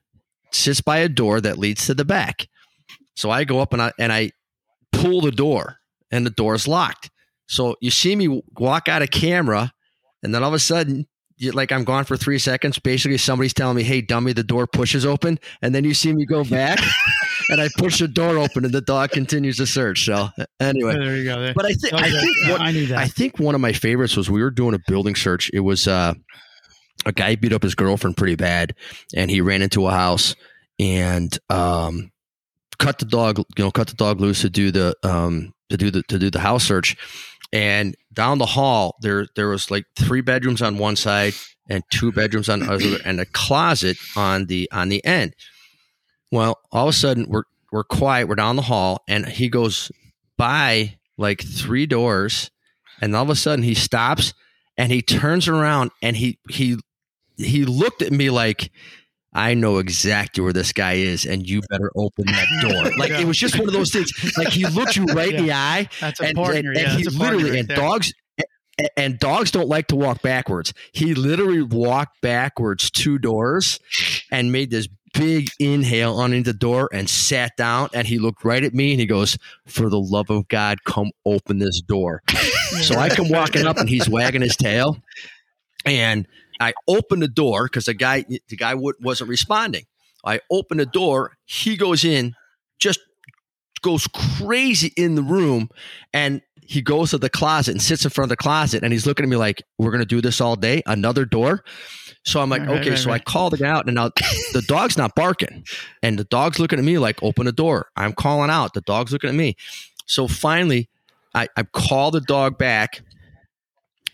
[0.55, 2.47] sits by a door that leads to the back.
[3.17, 4.33] So I go up and I and I
[4.93, 5.79] pull the door
[6.11, 7.11] and the door is locked.
[7.47, 9.73] So you see me walk out of camera
[10.23, 12.79] and then all of a sudden you, like I'm gone for three seconds.
[12.79, 16.25] Basically, somebody's telling me, "Hey, dummy, the door pushes open," and then you see me
[16.25, 16.79] go back,
[17.51, 20.05] and I push the door open, and the dog continues to search.
[20.05, 20.29] So
[20.61, 21.41] anyway, there you go.
[21.41, 21.55] There.
[21.55, 23.03] But I think I think what, I.
[23.03, 25.51] I think one of my favorites was we were doing a building search.
[25.53, 26.15] It was uh,
[27.07, 28.75] a guy beat up his girlfriend pretty bad,
[29.15, 30.35] and he ran into a house
[30.79, 32.11] and um,
[32.79, 35.91] cut the dog, you know, cut the dog loose to do the um, to do
[35.91, 36.97] the to do the house search.
[37.53, 41.35] And down the hall, there there was like three bedrooms on one side
[41.69, 45.35] and two bedrooms on the other, and a closet on the on the end.
[46.31, 48.29] Well, all of a sudden we're we're quiet.
[48.29, 49.91] We're down the hall, and he goes
[50.37, 52.51] by like three doors,
[53.01, 54.35] and all of a sudden he stops
[54.77, 56.79] and he turns around and he he
[57.37, 58.71] he looked at me like
[59.33, 62.93] I know exactly where this guy is, and you better open that door.
[62.99, 63.21] Like yeah.
[63.21, 64.13] it was just one of those things.
[64.39, 65.39] Like he looked you right yeah.
[65.39, 65.89] in the eye.
[66.01, 66.71] That's a and, partner.
[66.71, 67.77] And, and yeah, he literally right and there.
[67.77, 68.13] dogs
[68.97, 70.73] and dogs don't like to walk backwards.
[70.93, 73.81] He literally walked backwards two doors
[74.31, 78.63] and made this big inhale on the door and sat down and he looked right
[78.63, 82.23] at me and he goes, For the love of God, come open this door.
[82.83, 84.99] So I come walking up and he's wagging his tail.
[85.85, 86.27] And
[86.61, 89.85] I open the door because the guy the guy wasn't responding.
[90.25, 91.37] I open the door.
[91.45, 92.35] He goes in,
[92.79, 93.01] just
[93.83, 95.69] goes crazy in the room,
[96.13, 99.07] and he goes to the closet and sits in front of the closet and he's
[99.07, 100.83] looking at me like, we're going to do this all day.
[100.87, 101.63] Another door.
[102.25, 102.91] So I'm like, right, okay.
[102.91, 103.21] Right, so right.
[103.21, 104.11] I call the guy out and now
[104.53, 105.65] the dog's not barking
[106.03, 107.89] and the dog's looking at me like, open the door.
[107.97, 108.73] I'm calling out.
[108.73, 109.57] The dog's looking at me.
[110.07, 110.89] So finally
[111.35, 113.03] I, I call the dog back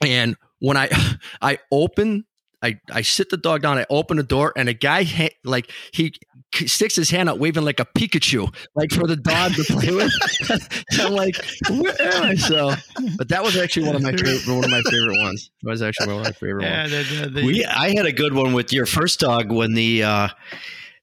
[0.05, 0.89] and when I,
[1.43, 2.25] I open
[2.63, 3.79] I, I sit the dog down.
[3.79, 6.13] I open the door, and a guy ha- like he
[6.53, 10.13] sticks his hand out, waving like a Pikachu, like for the dog to play with.
[11.01, 11.37] I'm like,
[11.71, 12.35] where am I?
[12.35, 12.73] So,
[13.17, 15.51] but that was actually one of my favorite, one of my favorite ones.
[15.63, 16.91] It was actually one of my favorite yeah, ones.
[16.91, 20.03] The, the, the, we, I had a good one with your first dog when the.
[20.05, 20.29] Uh,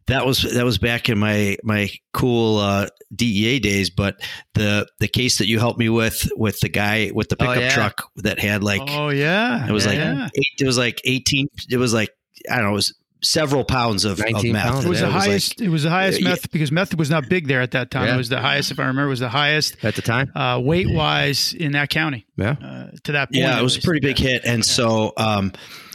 [0.08, 3.90] that was that was back in my my cool uh, DEA days.
[3.90, 4.20] But
[4.54, 7.58] the the case that you helped me with with the guy with the oh, pickup
[7.58, 7.70] oh, yeah.
[7.70, 10.30] truck that had like oh yeah it was yeah, like yeah.
[10.36, 12.10] Eight, it was like eighteen it was like
[12.50, 12.94] I don't know it was
[13.24, 14.64] several pounds of, of meth.
[14.64, 14.86] Pounds.
[14.86, 15.28] It was the it highest.
[15.28, 16.50] Was like, it was the highest meth yeah.
[16.52, 18.08] because meth was not big there at that time.
[18.08, 18.16] Yeah.
[18.16, 20.90] It was the highest, if I remember, was the highest at the time, uh, weight
[20.90, 22.28] wise in that county.
[22.36, 23.42] Yeah, uh, to that point.
[23.42, 25.52] Yeah, it was a pretty big hit, and so um,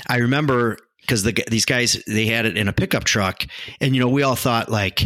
[0.09, 3.45] I remember because the these guys they had it in a pickup truck,
[3.81, 5.05] and you know we all thought like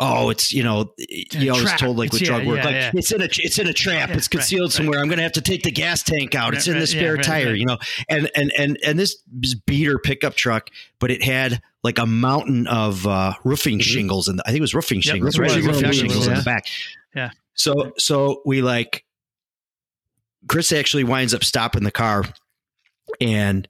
[0.00, 2.90] oh, it's you know, you always told like with drug yeah, work, yeah, like yeah.
[2.94, 4.98] it's in a it's in a trap, it's concealed right, somewhere.
[4.98, 5.02] Right.
[5.02, 6.54] I'm going to have to take the gas tank out.
[6.54, 7.78] It's in the spare tire, you know.
[8.08, 9.16] And and and and this
[9.66, 13.82] beater pickup truck, but it had like a mountain of uh, roofing mm-hmm.
[13.82, 15.62] shingles, and I think it was roofing yep, shingles, right?
[15.62, 16.66] Roofing shingles in the back.
[17.14, 17.30] Yeah.
[17.54, 19.04] So so we like
[20.48, 22.24] Chris actually winds up stopping the car
[23.20, 23.68] and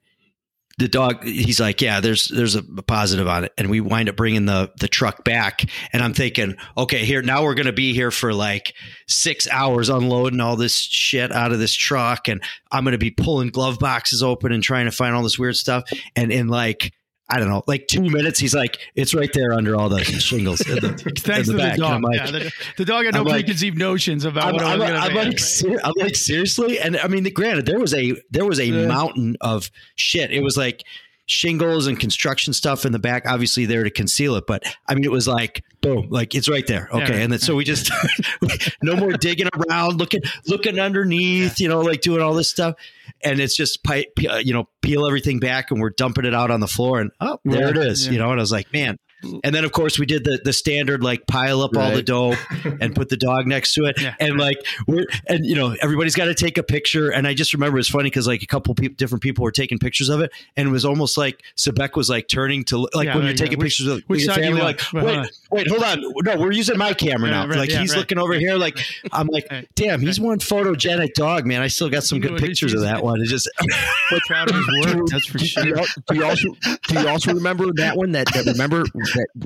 [0.81, 3.53] the dog he's like yeah there's there's a positive on it.
[3.57, 5.63] And we wind up bringing the the truck back.
[5.93, 8.73] And i'm thinking okay here now we're going to be here for like
[9.07, 12.27] six hours unloading all this shit out of this truck.
[12.27, 15.37] And i'm going to be pulling glove boxes open and trying to find all this
[15.37, 15.83] weird stuff.
[16.15, 16.91] And in like
[17.31, 18.39] I don't know, like two minutes.
[18.39, 20.59] He's like, it's right there under all the shingles.
[20.61, 21.75] In the, Thanks the to back.
[21.77, 22.03] the dog.
[22.03, 24.81] Like, yeah, the, the, dog had no I'm preconceived like, notions about I'm, what I'm,
[24.81, 26.77] I was I'm, like, ser- I'm like, seriously?
[26.77, 28.85] And I mean, granted, there was a there was a yeah.
[28.85, 30.31] mountain of shit.
[30.31, 30.83] It was like
[31.31, 34.45] shingles and construction stuff in the back, obviously there to conceal it.
[34.45, 36.89] But I mean, it was like boom, like it's right there.
[36.91, 37.91] Okay, yeah, and then so we just
[38.83, 41.63] no more digging around, looking looking underneath, yeah.
[41.63, 42.75] you know, like doing all this stuff,
[43.23, 46.51] and it's just pipe, uh, you know, peel everything back, and we're dumping it out
[46.51, 48.31] on the floor, and oh, there it is, you know.
[48.31, 49.41] And I was like, man, Mm.
[49.43, 51.85] and then of course we did the the standard like pile up right.
[51.85, 52.37] all the dope
[52.81, 54.01] and put the dog next to it.
[54.01, 54.15] Yeah.
[54.19, 54.57] And like
[54.87, 57.09] we're and you know everybody's got to take a picture.
[57.09, 59.79] And I just remember it's funny because like a couple pe- different people were taking
[59.79, 63.15] pictures of it, and it was almost like Sebek was like turning to like yeah,
[63.15, 65.27] when you're taking pictures of which your family, like wait uh-huh.
[65.51, 67.47] wait hold on no we're using my camera now.
[67.47, 68.77] Right, like he's looking over here like
[69.11, 71.61] I'm like damn he's one photogenic dog man.
[71.61, 73.21] I still got some good pictures of that one.
[73.21, 73.49] It's just
[74.27, 75.07] proud of his work.
[75.07, 75.63] That's for sure.
[76.07, 76.49] Do you also
[76.87, 78.83] do you also remember that one that, that remember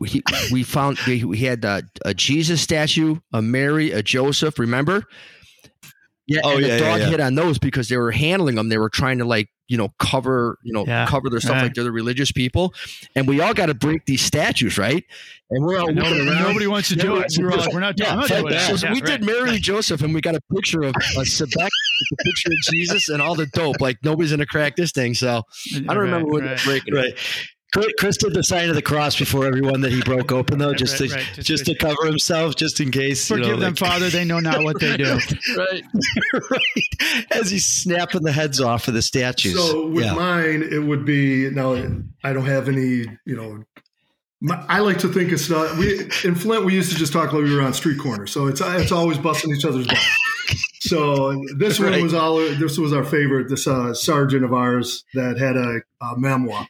[0.05, 4.59] he we found we, we had a, a, Jesus statue, a Mary, a Joseph.
[4.59, 5.05] Remember?
[6.27, 7.05] Yeah, oh, and the dog yeah, yeah.
[7.05, 8.69] hit on those because they were handling them.
[8.69, 11.05] They were trying to like you know cover you know yeah.
[11.05, 11.63] cover their stuff right.
[11.63, 12.73] like they're the religious people,
[13.15, 15.03] and we all got to break these statues, right?
[15.51, 17.31] And we're all nobody, nobody wants to do it.
[17.37, 18.79] We're, all, we're not, yeah, not doing that.
[18.79, 19.05] So we right.
[19.05, 22.57] did Mary and Joseph, and we got a picture of a Sebek, a picture of
[22.71, 23.79] Jesus, and all the dope.
[23.79, 25.13] Like nobody's gonna crack this thing.
[25.13, 25.43] So
[25.75, 26.59] I don't right, remember what right.
[26.63, 26.95] breaking.
[26.95, 27.13] Right.
[27.97, 30.99] Chris did the sign of the cross before everyone that he broke open, though, just
[30.99, 33.27] right, to right, just, just to cover himself, just in case.
[33.27, 34.09] Forgive you know, them, like, Father.
[34.09, 35.19] They know not what they do.
[35.57, 35.83] right,
[36.51, 37.25] right.
[37.31, 39.55] As he's snapping the heads off of the statues.
[39.55, 40.13] So with yeah.
[40.13, 41.73] mine, it would be now.
[42.23, 43.63] I don't have any, you know.
[44.41, 45.77] My, I like to think it's not.
[45.77, 48.47] We in Flint, we used to just talk like we were on street corners, so
[48.47, 50.05] it's it's always busting each other's butts.
[50.81, 51.93] So this right.
[51.93, 52.37] one was all.
[52.37, 53.49] This was our favorite.
[53.49, 56.67] This uh, sergeant of ours that had a, a memoir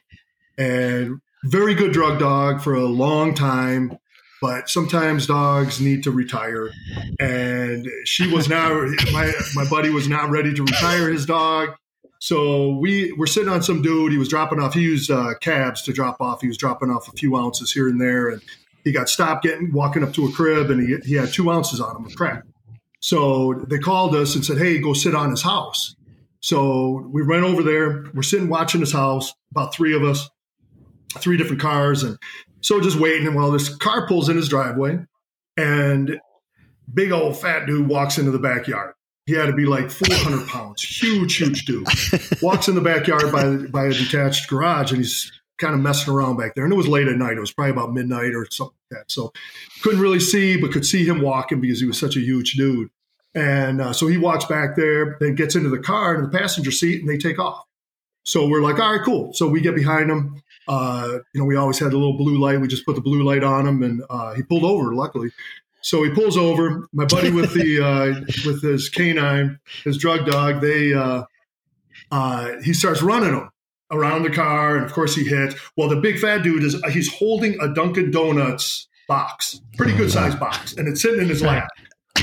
[0.58, 3.96] and very good drug dog for a long time
[4.40, 6.70] but sometimes dogs need to retire.
[7.18, 8.70] And she was not
[9.12, 11.70] my my buddy was not ready to retire his dog.
[12.18, 14.12] So we were sitting on some dude.
[14.12, 16.40] He was dropping off he used uh, cabs to drop off.
[16.40, 18.42] He was dropping off a few ounces here and there and
[18.84, 21.80] he got stopped getting walking up to a crib and he, he had two ounces
[21.80, 22.42] on him of crack.
[23.00, 25.94] So they called us and said hey go sit on his house.
[26.40, 28.04] So we went over there.
[28.14, 30.28] We're sitting watching his house about three of us
[31.18, 32.02] three different cars.
[32.02, 32.18] And
[32.60, 33.26] so just waiting.
[33.26, 34.98] And while this car pulls in his driveway
[35.56, 36.20] and
[36.92, 38.94] big old fat dude walks into the backyard.
[39.26, 41.88] He had to be like 400 pounds, huge, huge dude.
[42.42, 46.36] Walks in the backyard by, by a detached garage and he's kind of messing around
[46.36, 46.62] back there.
[46.62, 47.36] And it was late at night.
[47.36, 49.10] It was probably about midnight or something like that.
[49.10, 49.32] So
[49.82, 52.88] couldn't really see, but could see him walking because he was such a huge dude.
[53.34, 56.70] And uh, so he walks back there, then gets into the car in the passenger
[56.70, 57.64] seat, and they take off.
[58.24, 59.32] So we're like, all right, cool.
[59.34, 60.42] So we get behind him.
[60.68, 62.60] Uh, you know, we always had a little blue light.
[62.60, 64.94] We just put the blue light on him, and uh, he pulled over.
[64.94, 65.30] Luckily,
[65.80, 66.88] So he pulls over.
[66.92, 71.22] My buddy with the uh, with his canine, his drug dog, they uh,
[72.10, 73.50] uh, he starts running him
[73.90, 75.54] around the car, and of course he hits.
[75.76, 80.40] Well, the big fat dude is he's holding a Dunkin' Donuts box, pretty good sized
[80.40, 81.68] box, and it's sitting in his lap.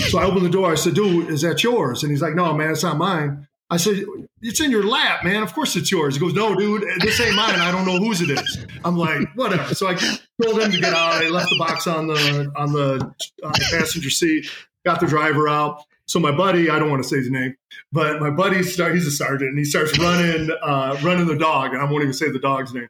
[0.10, 0.72] So I opened the door.
[0.72, 3.78] I said, "Dude, is that yours?" And he's like, "No, man, it's not mine." I
[3.78, 4.04] said,
[4.42, 5.42] "It's in your lap, man.
[5.42, 7.56] Of course it's yours." He goes, "No, dude, this ain't mine.
[7.56, 10.94] I don't know whose it is." I'm like, "Whatever." So I told him to get
[10.94, 11.24] out.
[11.24, 14.50] I left the box on the on the uh, passenger seat.
[14.86, 15.84] Got the driver out.
[16.06, 17.56] So my buddy, I don't want to say his name,
[17.92, 21.74] but my buddy, start, he's a sergeant, and he starts running, uh, running the dog,
[21.74, 22.90] and I won't even say the dog's name.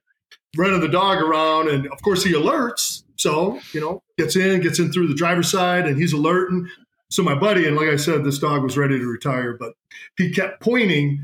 [0.58, 3.04] Running the dog around, and of course he alerts.
[3.16, 6.68] So you know, gets in, gets in through the driver's side, and he's alerting.
[7.14, 9.74] So my buddy, and like I said, this dog was ready to retire, but
[10.18, 11.24] he kept pointing,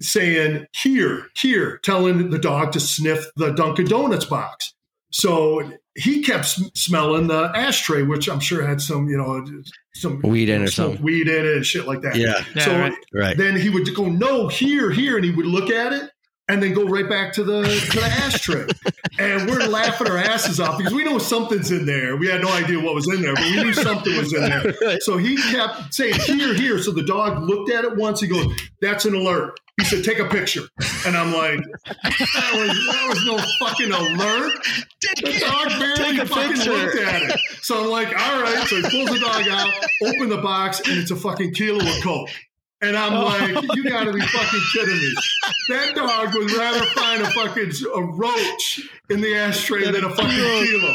[0.00, 4.72] saying, "Here, here," telling the dog to sniff the Dunkin' Donuts box.
[5.12, 9.46] So he kept smelling the ashtray, which I'm sure had some, you know,
[9.92, 12.16] some weed in or something, weed in it and shit like that.
[12.16, 12.42] Yeah.
[12.58, 12.94] So right.
[13.12, 13.36] right.
[13.36, 16.10] then he would go, "No, here, here," and he would look at it
[16.48, 18.66] and then go right back to the to the ashtray.
[19.18, 22.16] and we're laughing our asses off because we know something's in there.
[22.16, 25.00] We had no idea what was in there, but we knew something was in there.
[25.00, 28.20] So he kept saying, "Here, here." So the dog looked at it once.
[28.20, 28.46] He goes,
[28.80, 30.62] "That's an alert." He said, "Take a picture,"
[31.06, 34.52] and I'm like, "That was, that was no fucking alert."
[35.22, 36.72] The dog barely fucking picture.
[36.72, 37.40] looked at it.
[37.62, 39.70] So I'm like, "All right." So he pulls the dog out,
[40.02, 42.28] open the box, and it's a fucking kilo of coke.
[42.82, 43.24] And I'm oh.
[43.24, 45.14] like, you gotta be fucking kidding me.
[45.70, 50.28] That dog would rather find a fucking a roach in the ashtray than a fucking
[50.28, 50.94] kilo.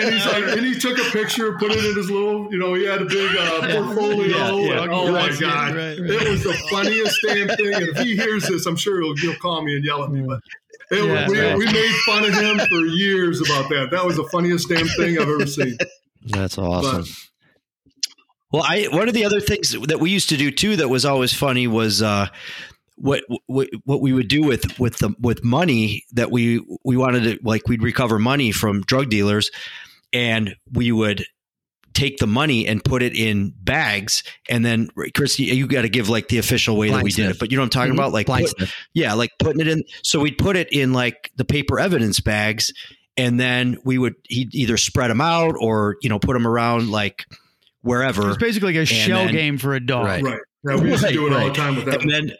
[0.00, 2.74] And he's like, and he took a picture, put it in his little, you know,
[2.74, 4.56] he had a big uh, portfolio.
[4.56, 4.86] Yeah, yeah.
[4.90, 5.76] oh my God.
[5.76, 6.10] Right, right.
[6.10, 7.72] It was the funniest damn thing.
[7.72, 10.22] And if he hears this, I'm sure he'll, he'll call me and yell at me.
[10.22, 10.40] But
[10.90, 11.56] it, yeah, we, right.
[11.56, 13.90] we made fun of him for years about that.
[13.92, 15.78] That was the funniest damn thing I've ever seen.
[16.24, 17.02] That's awesome.
[17.02, 17.08] But,
[18.52, 21.04] well, I one of the other things that we used to do too that was
[21.04, 22.28] always funny was uh,
[22.96, 27.22] what, what what we would do with with the with money that we we wanted
[27.24, 29.50] to like we'd recover money from drug dealers,
[30.12, 31.24] and we would
[31.94, 34.22] take the money and put it in bags.
[34.48, 37.30] And then Chris you got to give like the official way Blind that we did
[37.30, 38.00] it but you know what I'm talking mm-hmm.
[38.00, 38.12] about?
[38.12, 41.78] Like put, yeah like putting it in so we'd put it in like the paper
[41.78, 42.72] evidence bags
[43.16, 46.90] and then we would he'd either spread them out or you know put them around
[46.90, 47.26] like
[47.82, 48.28] wherever.
[48.28, 50.06] It's basically like a shell then, game for a dog.
[50.06, 50.22] Right.
[50.22, 50.40] right.
[50.64, 51.42] Yeah, we used to do it right.
[51.42, 52.02] all the time with that.
[52.02, 52.32] And then,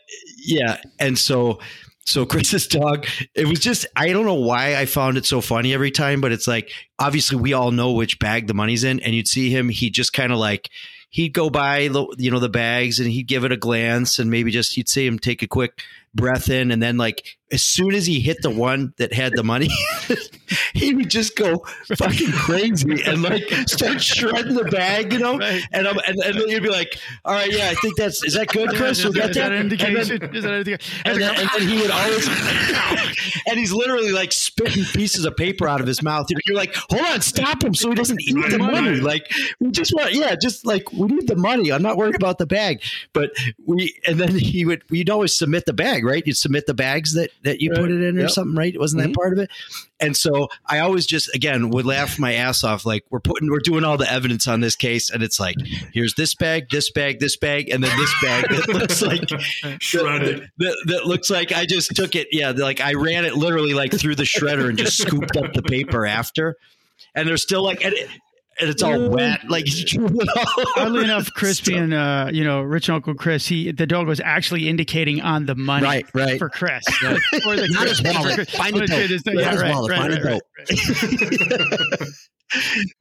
[0.44, 0.80] yeah.
[0.98, 1.58] And so,
[2.06, 5.74] so Chris's dog, it was just, I don't know why I found it so funny
[5.74, 9.00] every time, but it's like, obviously we all know which bag the money's in.
[9.00, 10.70] And you'd see him, he just kind of like,
[11.10, 14.30] he'd go by the, you know, the bags and he'd give it a glance and
[14.30, 15.82] maybe just, you'd see him take a quick
[16.14, 19.42] breath in and then like as soon as he hit the one that had the
[19.42, 19.68] money
[20.74, 21.64] he would just go
[21.96, 25.38] fucking crazy and like start shredding the bag you know?
[25.38, 25.62] Right.
[25.72, 28.34] and, I'm, and and then you'd be like all right yeah I think that's is
[28.34, 29.04] that good Chris?
[29.04, 29.52] Is, that, that?
[29.52, 31.02] indication then, is that indication?
[31.04, 32.28] and, then, and then he would always
[33.48, 36.26] and he's literally like spitting pieces of paper out of his mouth.
[36.46, 39.00] You're like hold on stop him so he doesn't eat the money.
[39.00, 41.72] Like we just want yeah just like we need the money.
[41.72, 42.82] I'm not worried about the bag.
[43.12, 43.30] But
[43.64, 46.26] we and then he would we'd always submit the bag bag, right?
[46.26, 47.80] You'd submit the bags that that you right.
[47.80, 48.30] put it in or yep.
[48.30, 48.78] something, right?
[48.78, 49.12] Wasn't mm-hmm.
[49.12, 49.50] that part of it?
[50.00, 52.84] And so I always just again would laugh my ass off.
[52.84, 55.56] Like we're putting we're doing all the evidence on this case, and it's like
[55.92, 59.28] here's this bag, this bag, this bag, and then this bag that looks like
[59.80, 60.50] shredded.
[60.58, 62.28] That, that, looks like I just took it.
[62.32, 65.62] Yeah, like I ran it literally like through the shredder and just scooped up the
[65.62, 66.56] paper after.
[67.14, 67.94] And they're still like, and
[68.60, 69.40] and it's all wet.
[69.48, 69.66] Like
[70.76, 74.68] oddly enough, Chris being uh, you know, rich Uncle Chris, he the dog was actually
[74.68, 76.38] indicating on the money right, right.
[76.38, 76.84] for Chris.
[77.02, 77.18] Right.
[77.42, 78.48] For the his wallet.
[78.50, 79.10] Find a dope.
[79.26, 79.96] Yeah, right, wallet.
[79.96, 80.42] Find a dope.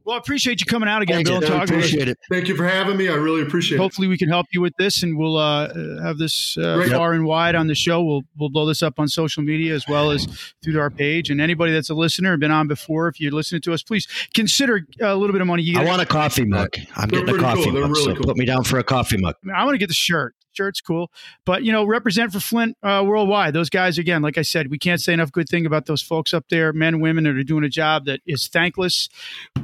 [0.06, 1.44] Well, I appreciate you coming out again, Bill.
[1.54, 2.18] I appreciate it.
[2.30, 3.10] Thank you for having me.
[3.10, 3.92] I really appreciate Hopefully it.
[3.92, 7.26] Hopefully, we can help you with this, and we'll uh, have this uh, far and
[7.26, 8.04] wide on the show.
[8.04, 10.28] We'll we'll blow this up on social media as well as
[10.64, 11.30] through our page.
[11.30, 14.08] And anybody that's a listener, and been on before, if you're listening to us, please
[14.34, 15.64] consider a little bit of money.
[15.64, 16.70] You I want a coffee mug.
[16.96, 17.74] I'm They're getting a coffee cool.
[17.74, 17.92] mug.
[17.92, 18.24] Really so cool.
[18.24, 19.36] put me down for a coffee mug.
[19.54, 21.12] I want to get the shirt shirt's cool.
[21.46, 23.54] But you know, represent for Flint uh, worldwide.
[23.54, 26.34] Those guys, again, like I said, we can't say enough good thing about those folks
[26.34, 29.10] up there, men, women that are doing a job that is thankless.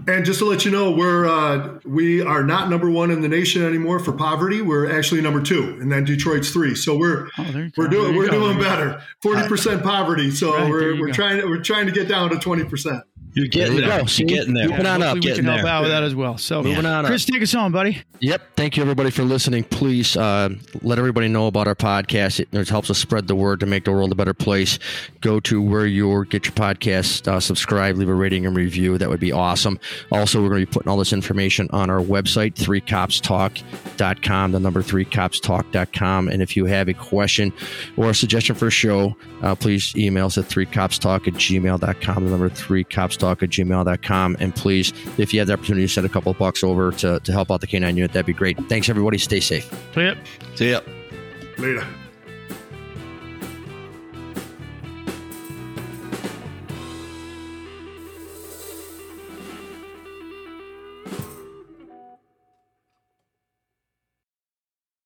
[0.07, 3.27] And just to let you know, we're uh, we are not number one in the
[3.27, 4.61] nation anymore for poverty.
[4.61, 6.75] We're actually number two, and then Detroit's three.
[6.75, 8.39] So we're oh, we're doing we're go.
[8.39, 9.01] doing better.
[9.21, 10.31] Forty percent poverty.
[10.31, 11.13] So right, we're we're go.
[11.13, 13.03] trying we're trying to get down to twenty percent.
[13.37, 13.89] You're getting there.
[13.89, 13.99] there.
[13.99, 14.67] You're getting there.
[14.67, 15.13] Moving on up.
[15.13, 16.39] We can help out with that as well.
[16.39, 17.33] So moving on Chris, up.
[17.33, 18.01] take us on, buddy.
[18.19, 18.41] Yep.
[18.55, 19.63] Thank you everybody for listening.
[19.63, 20.49] Please uh,
[20.81, 22.39] let everybody know about our podcast.
[22.39, 24.79] It, it, helps us spread the word to make the world a better place.
[25.21, 28.97] Go to where you get your podcast, uh, subscribe, leave a rating and review.
[28.97, 29.79] That would be awesome.
[30.11, 34.81] Also, we're going to be putting all this information on our website, 3copstalk.com, the number
[34.81, 36.27] 3copstalk.com.
[36.27, 37.53] And if you have a question
[37.97, 42.31] or a suggestion for a show, uh, please email us at 3copstalk at gmail.com, the
[42.31, 44.37] number 3copstalk at gmail.com.
[44.39, 47.19] And please, if you have the opportunity to send a couple of bucks over to,
[47.19, 48.57] to help out the canine unit, that'd be great.
[48.69, 49.17] Thanks, everybody.
[49.17, 49.69] Stay safe.
[49.93, 50.15] See ya.
[50.55, 50.81] See ya.
[51.57, 51.85] Later.